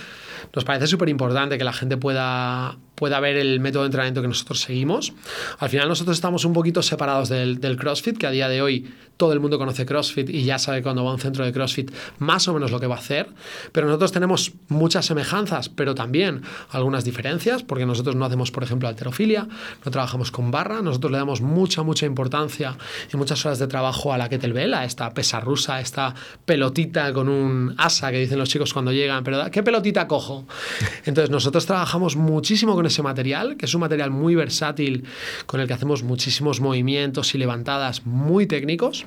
Nos 0.55 0.65
parece 0.65 0.87
súper 0.87 1.09
importante 1.09 1.57
que 1.57 1.63
la 1.63 1.73
gente 1.73 1.97
pueda, 1.97 2.77
pueda 2.97 3.19
ver 3.19 3.37
el 3.37 3.59
método 3.59 3.83
de 3.83 3.87
entrenamiento 3.87 4.23
que 4.23 4.27
nosotros 4.27 4.59
seguimos. 4.59 5.13
Al 5.59 5.69
final 5.69 5.87
nosotros 5.87 6.17
estamos 6.17 6.45
un 6.45 6.53
poquito 6.53 6.81
separados 6.81 7.29
del, 7.29 7.61
del 7.61 7.77
CrossFit, 7.77 8.17
que 8.17 8.25
a 8.25 8.31
día 8.31 8.49
de 8.49 8.63
hoy 8.63 8.91
todo 9.17 9.33
el 9.33 9.39
mundo 9.39 9.59
conoce 9.59 9.85
CrossFit 9.85 10.29
y 10.29 10.43
ya 10.43 10.57
sabe 10.57 10.81
cuando 10.81 11.03
va 11.03 11.11
a 11.11 11.13
un 11.13 11.19
centro 11.19 11.45
de 11.45 11.51
CrossFit 11.51 11.91
más 12.17 12.47
o 12.47 12.53
menos 12.53 12.71
lo 12.71 12.79
que 12.79 12.87
va 12.87 12.95
a 12.95 12.99
hacer. 12.99 13.29
Pero 13.71 13.85
nosotros 13.87 14.11
tenemos 14.11 14.53
muchas 14.67 15.05
semejanzas, 15.05 15.69
pero 15.69 15.93
también 15.93 16.41
algunas 16.71 17.03
diferencias, 17.03 17.61
porque 17.61 17.85
nosotros 17.85 18.15
no 18.15 18.25
hacemos, 18.25 18.49
por 18.49 18.63
ejemplo, 18.63 18.87
alterofilia, 18.87 19.47
no 19.85 19.91
trabajamos 19.91 20.31
con 20.31 20.49
barra, 20.49 20.81
nosotros 20.81 21.11
le 21.11 21.19
damos 21.19 21.41
mucha, 21.41 21.83
mucha 21.83 22.07
importancia 22.07 22.77
y 23.13 23.17
muchas 23.17 23.45
horas 23.45 23.59
de 23.59 23.67
trabajo 23.67 24.11
a 24.11 24.17
la 24.17 24.27
kettlebell, 24.27 24.73
a 24.73 24.85
esta 24.85 25.13
pesa 25.13 25.39
rusa, 25.39 25.79
esta 25.79 26.15
pelotita 26.45 27.13
con 27.13 27.29
un 27.29 27.75
asa 27.77 28.11
que 28.11 28.19
dicen 28.19 28.39
los 28.39 28.49
chicos 28.49 28.73
cuando 28.73 28.91
llegan, 28.91 29.23
pero 29.23 29.51
¿qué 29.51 29.61
pelotita 29.61 30.07
cojo? 30.07 30.47
Entonces 31.05 31.29
nosotros 31.29 31.65
trabajamos 31.65 32.15
muchísimo 32.15 32.75
con 32.75 32.86
ese 32.87 33.03
material, 33.03 33.57
que 33.57 33.65
es 33.65 33.73
un 33.73 33.81
material 33.81 34.11
muy 34.11 34.35
versátil, 34.35 35.05
con 35.45 35.59
el 35.59 35.67
que 35.67 35.73
hacemos 35.73 36.03
muchísimos 36.03 36.59
movimientos 36.59 37.35
y 37.35 37.37
levantadas 37.37 38.05
muy 38.05 38.47
técnicos. 38.47 39.05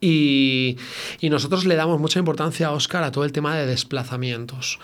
Y, 0.00 0.78
nosotros 1.22 1.66
le 1.66 1.76
damos 1.76 2.00
mucha 2.00 2.18
importancia 2.18 2.68
a 2.68 2.72
Oscar 2.72 3.02
a 3.02 3.12
todo 3.12 3.24
el 3.24 3.32
tema 3.32 3.54
de 3.54 3.66
desplazamientos, 3.66 4.78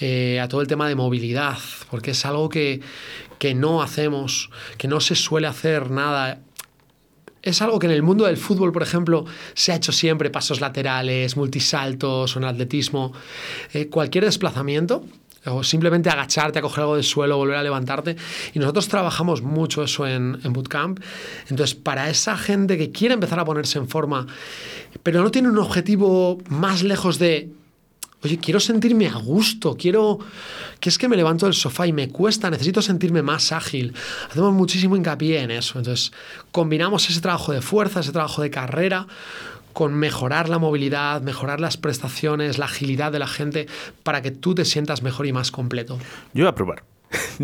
eh, 0.00 0.38
a 0.40 0.46
todo 0.46 0.60
el 0.60 0.68
tema 0.68 0.88
de 0.88 0.94
movilidad, 0.94 1.58
porque 1.90 2.12
es 2.12 2.24
algo 2.24 2.48
que, 2.48 2.80
que 3.38 3.54
no 3.54 3.82
hacemos, 3.82 4.50
que 4.78 4.86
no 4.86 5.00
se 5.00 5.16
suele 5.16 5.48
hacer 5.48 5.90
nada 5.90 6.40
es 7.42 7.62
algo 7.62 7.78
que 7.78 7.86
en 7.86 7.92
el 7.92 8.02
mundo 8.02 8.26
del 8.26 8.36
fútbol, 8.36 8.72
por 8.72 8.82
ejemplo, 8.82 9.24
se 9.54 9.72
ha 9.72 9.76
hecho 9.76 9.92
siempre, 9.92 10.30
pasos 10.30 10.60
laterales, 10.60 11.36
multisaltos 11.36 12.36
o 12.36 12.38
en 12.38 12.44
atletismo. 12.44 13.12
Eh, 13.72 13.88
cualquier 13.88 14.24
desplazamiento, 14.24 15.04
o 15.46 15.62
simplemente 15.64 16.10
agacharte 16.10 16.58
a 16.58 16.62
coger 16.62 16.82
algo 16.82 16.94
del 16.96 17.04
suelo, 17.04 17.36
volver 17.36 17.56
a 17.56 17.62
levantarte. 17.62 18.16
Y 18.52 18.58
nosotros 18.58 18.88
trabajamos 18.88 19.42
mucho 19.42 19.82
eso 19.82 20.06
en, 20.06 20.40
en 20.44 20.52
Bootcamp. 20.52 21.00
Entonces, 21.48 21.74
para 21.74 22.10
esa 22.10 22.36
gente 22.36 22.76
que 22.76 22.90
quiere 22.90 23.14
empezar 23.14 23.38
a 23.40 23.44
ponerse 23.44 23.78
en 23.78 23.88
forma, 23.88 24.26
pero 25.02 25.22
no 25.22 25.30
tiene 25.30 25.48
un 25.48 25.58
objetivo 25.58 26.38
más 26.48 26.82
lejos 26.82 27.18
de 27.18 27.50
Oye, 28.22 28.36
quiero 28.36 28.60
sentirme 28.60 29.06
a 29.06 29.14
gusto, 29.14 29.76
quiero 29.78 30.18
que 30.78 30.90
es 30.90 30.98
que 30.98 31.08
me 31.08 31.16
levanto 31.16 31.46
del 31.46 31.54
sofá 31.54 31.86
y 31.86 31.92
me 31.94 32.10
cuesta, 32.10 32.50
necesito 32.50 32.82
sentirme 32.82 33.22
más 33.22 33.50
ágil. 33.50 33.94
Hacemos 34.28 34.52
muchísimo 34.52 34.94
hincapié 34.94 35.40
en 35.40 35.50
eso. 35.50 35.78
Entonces, 35.78 36.12
combinamos 36.52 37.08
ese 37.08 37.22
trabajo 37.22 37.52
de 37.52 37.62
fuerza, 37.62 38.00
ese 38.00 38.12
trabajo 38.12 38.42
de 38.42 38.50
carrera 38.50 39.06
con 39.72 39.94
mejorar 39.94 40.48
la 40.48 40.58
movilidad, 40.58 41.22
mejorar 41.22 41.60
las 41.60 41.76
prestaciones, 41.76 42.58
la 42.58 42.66
agilidad 42.66 43.12
de 43.12 43.18
la 43.18 43.26
gente 43.28 43.66
para 44.02 44.22
que 44.22 44.30
tú 44.30 44.54
te 44.54 44.64
sientas 44.64 45.02
mejor 45.02 45.26
y 45.26 45.32
más 45.32 45.50
completo. 45.50 45.98
Yo 46.34 46.44
voy 46.44 46.48
a 46.50 46.54
probar. 46.54 46.82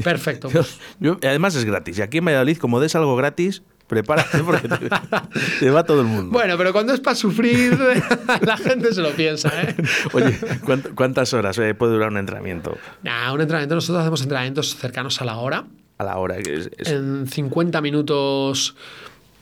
Perfecto. 0.03 0.49
Yo- 1.01 1.19
además 1.23 1.55
es 1.55 1.65
gratis. 1.65 1.99
Y 1.99 2.03
aquí 2.03 2.19
en 2.19 2.25
Valladolid, 2.25 2.59
como 2.59 2.81
des 2.81 2.95
algo 2.95 3.17
gratis, 3.17 3.63
prepárate 3.89 4.39
porque 4.45 4.69
te, 4.69 4.77
te 5.61 5.71
va 5.71 5.85
todo 5.85 6.01
el 6.01 6.07
mundo. 6.07 6.31
Bueno, 6.33 6.57
pero 6.59 6.73
cuando 6.73 6.93
es 6.93 7.01
para 7.01 7.15
sufrir, 7.17 7.79
la 8.43 8.57
gente 8.57 8.93
se 8.93 9.01
lo 9.01 9.11
piensa, 9.11 9.51
¿eh? 9.63 9.75
Oye, 10.13 10.39
¿cuánt- 10.65 10.95
¿cuántas 10.95 11.33
horas 11.35 11.59
eh, 11.59 11.75
puede 11.75 11.93
durar 11.95 12.11
un 12.11 12.19
entrenamiento? 12.19 12.77
Nah, 13.03 13.33
un 13.33 13.41
entrenamiento, 13.41 13.75
nosotros 13.77 14.01
hacemos 14.03 14.23
entrenamientos 14.23 14.77
cercanos 14.77 15.21
a 15.21 15.25
la 15.25 15.37
hora. 15.37 15.65
A 15.99 16.05
la 16.05 16.17
hora. 16.19 16.37
que 16.39 16.55
es- 16.55 16.71
es- 16.77 16.89
En 16.89 17.27
50 17.27 17.81
minutos 17.81 18.77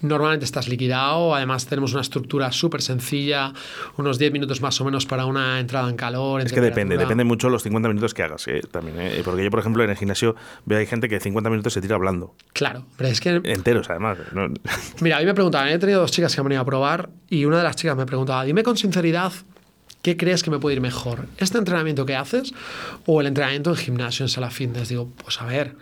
normalmente 0.04 0.44
estás 0.44 0.68
liquidado. 0.68 1.34
Además, 1.34 1.66
tenemos 1.66 1.92
una 1.92 2.02
estructura 2.02 2.52
súper 2.52 2.82
sencilla, 2.82 3.52
unos 3.96 4.18
10 4.18 4.32
minutos 4.32 4.60
más 4.60 4.80
o 4.80 4.84
menos 4.84 5.06
para 5.06 5.26
una 5.26 5.58
entrada 5.60 5.88
en 5.88 5.96
calor. 5.96 6.40
en 6.40 6.46
Es 6.46 6.52
que 6.52 6.60
depende, 6.60 6.96
depende 6.96 7.24
mucho 7.24 7.48
los 7.48 7.62
50 7.62 7.88
minutos 7.88 8.14
que 8.14 8.22
hagas 8.22 8.46
eh, 8.48 8.60
también. 8.70 9.00
eh, 9.00 9.22
Porque 9.24 9.42
yo, 9.44 9.50
por 9.50 9.60
ejemplo, 9.60 9.82
en 9.84 9.90
el 9.90 9.96
gimnasio 9.96 10.36
veo 10.64 10.78
hay 10.78 10.86
gente 10.86 11.08
que 11.08 11.18
50 11.20 11.50
minutos 11.50 11.72
se 11.72 11.80
tira 11.80 11.96
hablando. 11.96 12.34
Claro, 12.52 12.86
pero 12.96 13.08
es 13.08 13.20
que, 13.20 13.40
Enteros, 13.44 13.90
además. 13.90 14.18
¿no? 14.32 14.48
mira, 15.00 15.16
a 15.16 15.20
mí 15.20 15.26
me 15.26 15.34
preguntaban, 15.34 15.68
he 15.68 15.78
tenido 15.78 16.00
dos 16.00 16.12
chicas 16.12 16.34
que 16.34 16.40
han 16.40 16.44
venido 16.44 16.62
a 16.62 16.64
probar 16.64 17.10
y 17.28 17.44
una 17.44 17.58
de 17.58 17.64
las 17.64 17.76
chicas 17.76 17.96
me 17.96 18.06
preguntaba, 18.06 18.44
dime 18.44 18.62
con 18.62 18.76
sinceridad, 18.76 19.32
¿qué 20.02 20.16
crees 20.16 20.42
que 20.42 20.50
me 20.50 20.58
puede 20.58 20.76
ir 20.76 20.82
mejor? 20.82 21.26
¿Este 21.38 21.58
entrenamiento 21.58 22.04
que 22.06 22.14
haces 22.16 22.52
o 23.06 23.20
el 23.20 23.26
entrenamiento 23.26 23.70
en 23.70 23.76
gimnasio, 23.76 24.24
en 24.24 24.28
sala 24.28 24.50
fitness? 24.50 24.88
Digo, 24.90 25.10
pues 25.22 25.40
a 25.40 25.46
ver, 25.46 25.76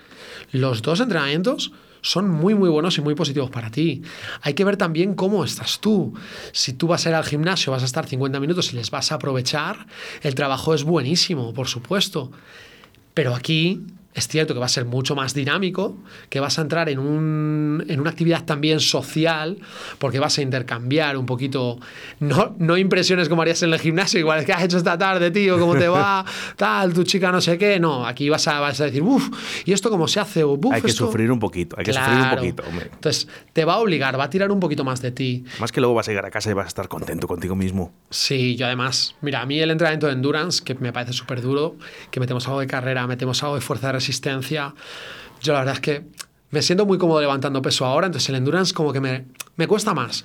los 0.52 0.82
dos 0.82 1.00
entrenamientos 1.00 1.72
son 2.02 2.28
muy, 2.28 2.54
muy 2.54 2.68
buenos 2.68 2.98
y 2.98 3.00
muy 3.00 3.14
positivos 3.14 3.50
para 3.50 3.70
ti. 3.70 4.02
Hay 4.42 4.54
que 4.54 4.64
ver 4.64 4.76
también 4.76 5.14
cómo 5.14 5.44
estás 5.44 5.80
tú. 5.80 6.12
Si 6.52 6.74
tú 6.74 6.88
vas 6.88 7.06
a 7.06 7.10
ir 7.10 7.14
al 7.14 7.24
gimnasio, 7.24 7.72
vas 7.72 7.82
a 7.82 7.86
estar 7.86 8.06
50 8.06 8.38
minutos 8.40 8.72
y 8.72 8.76
les 8.76 8.90
vas 8.90 9.12
a 9.12 9.14
aprovechar, 9.14 9.86
el 10.22 10.34
trabajo 10.34 10.74
es 10.74 10.84
buenísimo, 10.84 11.54
por 11.54 11.68
supuesto. 11.68 12.30
Pero 13.14 13.34
aquí 13.34 13.86
es 14.14 14.28
cierto 14.28 14.52
que 14.52 14.60
va 14.60 14.66
a 14.66 14.68
ser 14.68 14.84
mucho 14.84 15.14
más 15.14 15.32
dinámico, 15.32 15.96
que 16.28 16.38
vas 16.40 16.58
a 16.58 16.62
entrar 16.62 16.88
en, 16.88 16.98
un, 16.98 17.84
en 17.88 18.00
una 18.00 18.10
actividad 18.10 18.44
también 18.44 18.80
social, 18.80 19.58
porque 19.98 20.18
vas 20.18 20.36
a 20.38 20.42
intercambiar 20.42 21.16
un 21.16 21.24
poquito, 21.24 21.78
no, 22.20 22.54
no 22.58 22.76
impresiones 22.76 23.28
como 23.28 23.42
harías 23.42 23.62
en 23.62 23.72
el 23.72 23.80
gimnasio, 23.80 24.20
igual 24.20 24.40
es 24.40 24.46
que 24.46 24.52
has 24.52 24.64
hecho 24.64 24.76
esta 24.76 24.98
tarde, 24.98 25.30
tío, 25.30 25.58
cómo 25.58 25.74
te 25.76 25.88
va, 25.88 26.24
tal, 26.56 26.92
tu 26.92 27.04
chica 27.04 27.32
no 27.32 27.40
sé 27.40 27.56
qué, 27.56 27.80
no, 27.80 28.06
aquí 28.06 28.28
vas 28.28 28.46
a, 28.48 28.60
vas 28.60 28.80
a 28.80 28.84
decir, 28.84 29.02
uff, 29.02 29.30
¿y 29.64 29.72
esto 29.72 29.88
cómo 29.88 30.06
se 30.06 30.20
hace? 30.20 30.42
Hay 30.72 30.82
que 30.82 30.88
esto... 30.88 31.06
sufrir 31.06 31.30
un 31.30 31.38
poquito, 31.38 31.76
hay 31.78 31.84
que 31.84 31.92
sufrir 31.92 32.18
un 32.18 32.30
poquito, 32.30 32.62
hombre. 32.68 32.90
Entonces, 32.92 33.28
te 33.52 33.64
va 33.64 33.74
a 33.74 33.78
obligar, 33.78 34.18
va 34.18 34.24
a 34.24 34.30
tirar 34.30 34.50
un 34.50 34.60
poquito 34.60 34.84
más 34.84 35.00
de 35.00 35.10
ti. 35.10 35.44
Más 35.58 35.72
que 35.72 35.80
luego 35.80 35.94
vas 35.94 36.08
a 36.08 36.10
llegar 36.10 36.26
a 36.26 36.30
casa 36.30 36.50
y 36.50 36.52
vas 36.52 36.66
a 36.66 36.68
estar 36.68 36.88
contento 36.88 37.26
contigo 37.26 37.56
mismo. 37.56 37.92
Sí, 38.10 38.56
yo 38.56 38.66
además, 38.66 39.14
mira, 39.22 39.40
a 39.40 39.46
mí 39.46 39.58
el 39.58 39.70
entrenamiento 39.70 40.06
de 40.06 40.12
endurance, 40.12 40.62
que 40.62 40.74
me 40.74 40.92
parece 40.92 41.12
súper 41.12 41.40
duro, 41.40 41.76
que 42.10 42.20
metemos 42.20 42.46
algo 42.46 42.60
de 42.60 42.66
carrera, 42.66 43.06
metemos 43.06 43.42
algo 43.42 43.54
de 43.54 43.60
fuerza 43.60 43.86
de 43.88 43.92
resistencia. 44.02 44.74
Yo 45.40 45.52
la 45.52 45.60
verdad 45.60 45.74
es 45.74 45.80
que 45.80 46.04
me 46.50 46.60
siento 46.60 46.84
muy 46.84 46.98
cómodo 46.98 47.20
levantando 47.20 47.62
peso 47.62 47.86
ahora, 47.86 48.06
entonces 48.06 48.28
el 48.28 48.36
endurance 48.36 48.74
como 48.74 48.92
que 48.92 49.00
me, 49.00 49.24
me 49.56 49.66
cuesta 49.66 49.94
más. 49.94 50.24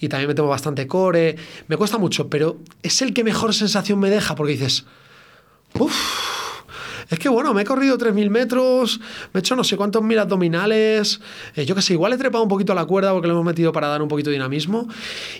Y 0.00 0.08
también 0.08 0.28
me 0.28 0.34
tengo 0.34 0.48
bastante 0.48 0.86
core, 0.86 1.36
me 1.66 1.76
cuesta 1.76 1.98
mucho, 1.98 2.28
pero 2.28 2.58
es 2.82 3.02
el 3.02 3.12
que 3.12 3.24
mejor 3.24 3.54
sensación 3.54 3.98
me 3.98 4.10
deja 4.10 4.34
porque 4.34 4.52
dices, 4.52 4.84
uff, 5.78 5.94
es 7.10 7.18
que 7.18 7.28
bueno, 7.28 7.52
me 7.52 7.62
he 7.62 7.64
corrido 7.64 7.98
3.000 7.98 8.30
metros, 8.30 9.00
me 9.32 9.38
he 9.38 9.40
hecho 9.40 9.56
no 9.56 9.64
sé 9.64 9.76
cuántos 9.76 10.02
mil 10.02 10.18
abdominales, 10.18 11.20
eh, 11.56 11.66
yo 11.66 11.74
qué 11.74 11.82
sé, 11.82 11.94
igual 11.94 12.12
he 12.12 12.18
trepado 12.18 12.42
un 12.44 12.48
poquito 12.48 12.72
a 12.72 12.74
la 12.74 12.84
cuerda 12.84 13.12
porque 13.12 13.26
lo 13.26 13.34
hemos 13.34 13.44
metido 13.44 13.72
para 13.72 13.88
dar 13.88 14.00
un 14.00 14.08
poquito 14.08 14.30
de 14.30 14.34
dinamismo. 14.34 14.88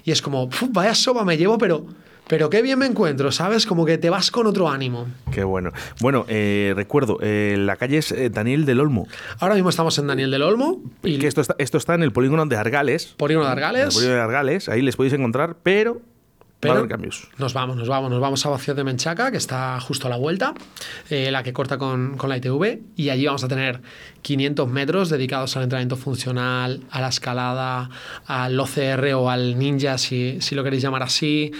Y 0.05 0.11
es 0.11 0.21
como, 0.21 0.49
vaya 0.71 0.95
soba 0.95 1.25
me 1.25 1.37
llevo, 1.37 1.59
pero 1.59 1.87
pero 2.27 2.51
qué 2.51 2.63
bien 2.63 2.79
me 2.79 2.87
encuentro, 2.87 3.31
¿sabes? 3.33 3.67
Como 3.67 3.85
que 3.85 3.99
te 3.99 4.11
vas 4.11 4.31
con 4.31 4.47
otro 4.47 4.69
ánimo. 4.69 5.07
Qué 5.33 5.45
bueno. 5.45 5.71
Bueno, 6.01 6.25
eh, 6.29 6.73
recuerdo, 6.77 7.19
eh, 7.21 7.57
la 7.59 7.77
calle 7.77 7.99
es 7.99 8.13
eh, 8.13 8.31
Daniel 8.31 8.65
del 8.65 8.81
Olmo. 8.81 9.07
Ahora 9.39 9.55
mismo 9.55 9.71
estamos 9.71 9.99
en 9.99 10.07
Daniel 10.07 10.31
del 10.31 10.43
Olmo. 10.43 10.83
Y 11.03 11.19
que 11.19 11.27
esto 11.27 11.41
está, 11.41 11.55
esto 11.59 11.79
está 11.79 11.95
en 11.95 12.03
el 12.03 12.13
polígono 12.13 12.47
de 12.47 12.57
Argales. 12.57 13.15
Polígono 13.17 13.47
de 13.47 13.53
Argales. 13.53 13.85
El 13.89 13.93
polígono 13.93 14.17
de 14.17 14.23
Argales, 14.23 14.69
ahí 14.69 14.83
les 14.83 14.97
podéis 14.97 15.15
encontrar, 15.15 15.57
pero 15.63 16.01
pero. 16.65 16.87
Nos 17.39 17.53
vamos, 17.53 17.77
nos 17.77 17.89
vamos, 17.89 18.11
nos 18.11 18.21
vamos 18.21 18.47
a 18.47 18.49
Vacío 18.49 18.75
de 18.75 18.85
Menchaca, 18.85 19.31
que 19.31 19.37
está 19.37 19.79
justo 19.81 20.07
a 20.07 20.11
la 20.11 20.17
vuelta, 20.17 20.55
eh, 21.11 21.31
la 21.31 21.43
que 21.43 21.53
corta 21.53 21.77
con, 21.77 22.17
con, 22.17 22.31
la 22.31 22.39
ITV, 22.39 22.81
y 22.97 23.11
allí 23.11 23.27
vamos 23.27 23.45
a 23.45 23.49
tener 23.49 23.83
500 24.23 24.69
metros 24.69 25.11
dedicados 25.11 25.57
al 25.57 25.65
entrenamiento 25.65 25.97
funcional, 25.97 26.81
a 26.91 27.01
la 27.01 27.09
escalada, 27.09 27.91
al 28.27 28.59
OCR 28.59 29.13
o 29.15 29.29
al 29.29 29.59
ninja, 29.59 29.99
si, 29.99 30.41
si 30.41 30.55
lo 30.55 30.65
queréis 30.65 30.83
llamar 30.83 31.03
así. 31.03 31.53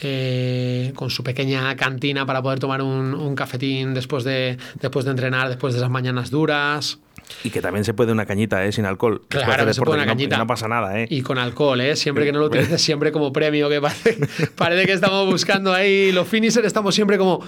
Eh, 0.00 0.92
con 0.96 1.10
su 1.10 1.22
pequeña 1.22 1.76
cantina 1.76 2.26
para 2.26 2.42
poder 2.42 2.58
tomar 2.58 2.82
un, 2.82 3.14
un, 3.14 3.34
cafetín 3.34 3.94
después 3.94 4.24
de, 4.24 4.56
después 4.80 5.04
de 5.04 5.12
entrenar, 5.12 5.48
después 5.48 5.74
de 5.74 5.80
esas 5.80 5.90
mañanas 5.90 6.30
duras. 6.30 6.98
Y 7.44 7.50
que 7.50 7.60
también 7.60 7.84
se 7.84 7.94
puede 7.94 8.12
una 8.12 8.26
cañita, 8.26 8.64
¿eh? 8.64 8.72
Sin 8.72 8.84
alcohol. 8.84 9.22
Claro, 9.28 9.66
que 9.66 9.74
se 9.74 9.82
puede 9.82 9.98
una 9.98 10.06
cañita. 10.06 10.36
No, 10.36 10.44
no, 10.44 10.46
pasa 10.46 10.68
nada, 10.68 11.00
¿eh? 11.00 11.06
Y 11.10 11.22
con 11.22 11.38
alcohol, 11.38 11.80
¿eh? 11.80 11.96
Siempre 11.96 12.24
que 12.24 12.32
no 12.32 12.40
lo 12.40 12.46
utilices, 12.46 12.80
siempre 12.82 13.12
como 13.12 13.32
premio, 13.32 13.68
que 13.68 13.80
parece, 13.80 14.18
parece 14.56 14.86
que 14.86 14.92
estamos 14.92 15.26
buscando 15.26 15.72
ahí 15.72 16.12
los 16.12 16.26
finishers, 16.26 16.66
estamos 16.66 16.94
siempre 16.94 17.18
como 17.18 17.44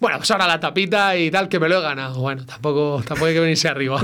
bueno, 0.00 0.18
pues 0.18 0.30
ahora 0.30 0.46
la 0.46 0.60
tapita 0.60 1.16
y 1.16 1.30
tal, 1.30 1.48
que 1.48 1.58
me 1.58 1.68
lo 1.68 1.78
he 1.78 1.82
ganado. 1.82 2.20
Bueno, 2.20 2.44
tampoco, 2.44 3.02
tampoco 3.06 3.26
hay 3.26 3.34
que 3.34 3.40
venirse 3.40 3.68
arriba. 3.68 4.00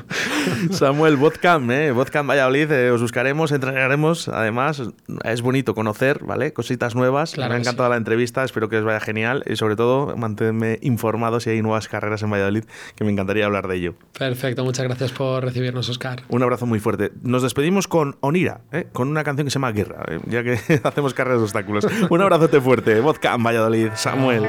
Samuel, 0.70 1.16
Vodcamp, 1.16 1.70
¿eh? 1.70 1.92
Vodcamp 1.92 2.28
Valladolid, 2.28 2.70
eh, 2.70 2.90
os 2.90 3.00
buscaremos, 3.00 3.52
entrenaremos. 3.52 4.28
Además, 4.28 4.82
es 5.24 5.42
bonito 5.42 5.74
conocer, 5.74 6.24
¿vale? 6.24 6.52
Cositas 6.52 6.94
nuevas. 6.94 7.32
Claro 7.32 7.50
me 7.50 7.56
ha 7.56 7.58
encantado 7.58 7.88
sí. 7.88 7.90
la 7.92 7.96
entrevista, 7.96 8.44
espero 8.44 8.68
que 8.68 8.78
os 8.78 8.84
vaya 8.84 9.00
genial 9.00 9.44
y 9.46 9.56
sobre 9.56 9.76
todo 9.76 10.16
manténme 10.16 10.78
informado 10.82 11.40
si 11.40 11.50
hay 11.50 11.62
nuevas 11.62 11.88
carreras 11.88 12.22
en 12.22 12.30
Valladolid, 12.30 12.64
que 12.96 13.04
me 13.04 13.12
encantaría 13.12 13.46
hablar 13.46 13.68
de 13.68 13.76
ello. 13.76 13.94
Perfecto, 14.18 14.64
muchas 14.64 14.84
gracias 14.84 15.12
por 15.12 15.44
recibirnos, 15.44 15.88
Oscar. 15.88 16.22
Un 16.28 16.42
abrazo 16.42 16.66
muy 16.66 16.80
fuerte. 16.80 17.12
Nos 17.22 17.42
despedimos 17.42 17.88
con 17.88 18.16
Onira, 18.20 18.62
¿eh? 18.72 18.88
con 18.92 19.08
una 19.08 19.24
canción 19.24 19.46
que 19.46 19.50
se 19.50 19.54
llama 19.54 19.72
Guerra, 19.72 20.04
¿eh? 20.08 20.20
ya 20.26 20.42
que 20.42 20.58
hacemos 20.84 21.14
carreras 21.14 21.38
de 21.40 21.44
obstáculos. 21.44 21.86
Un 22.10 22.20
abrazote 22.20 22.60
fuerte. 22.60 23.00
Vodcamp 23.00 23.44
Valladolid, 23.44 23.90
Samuel. 23.94 24.46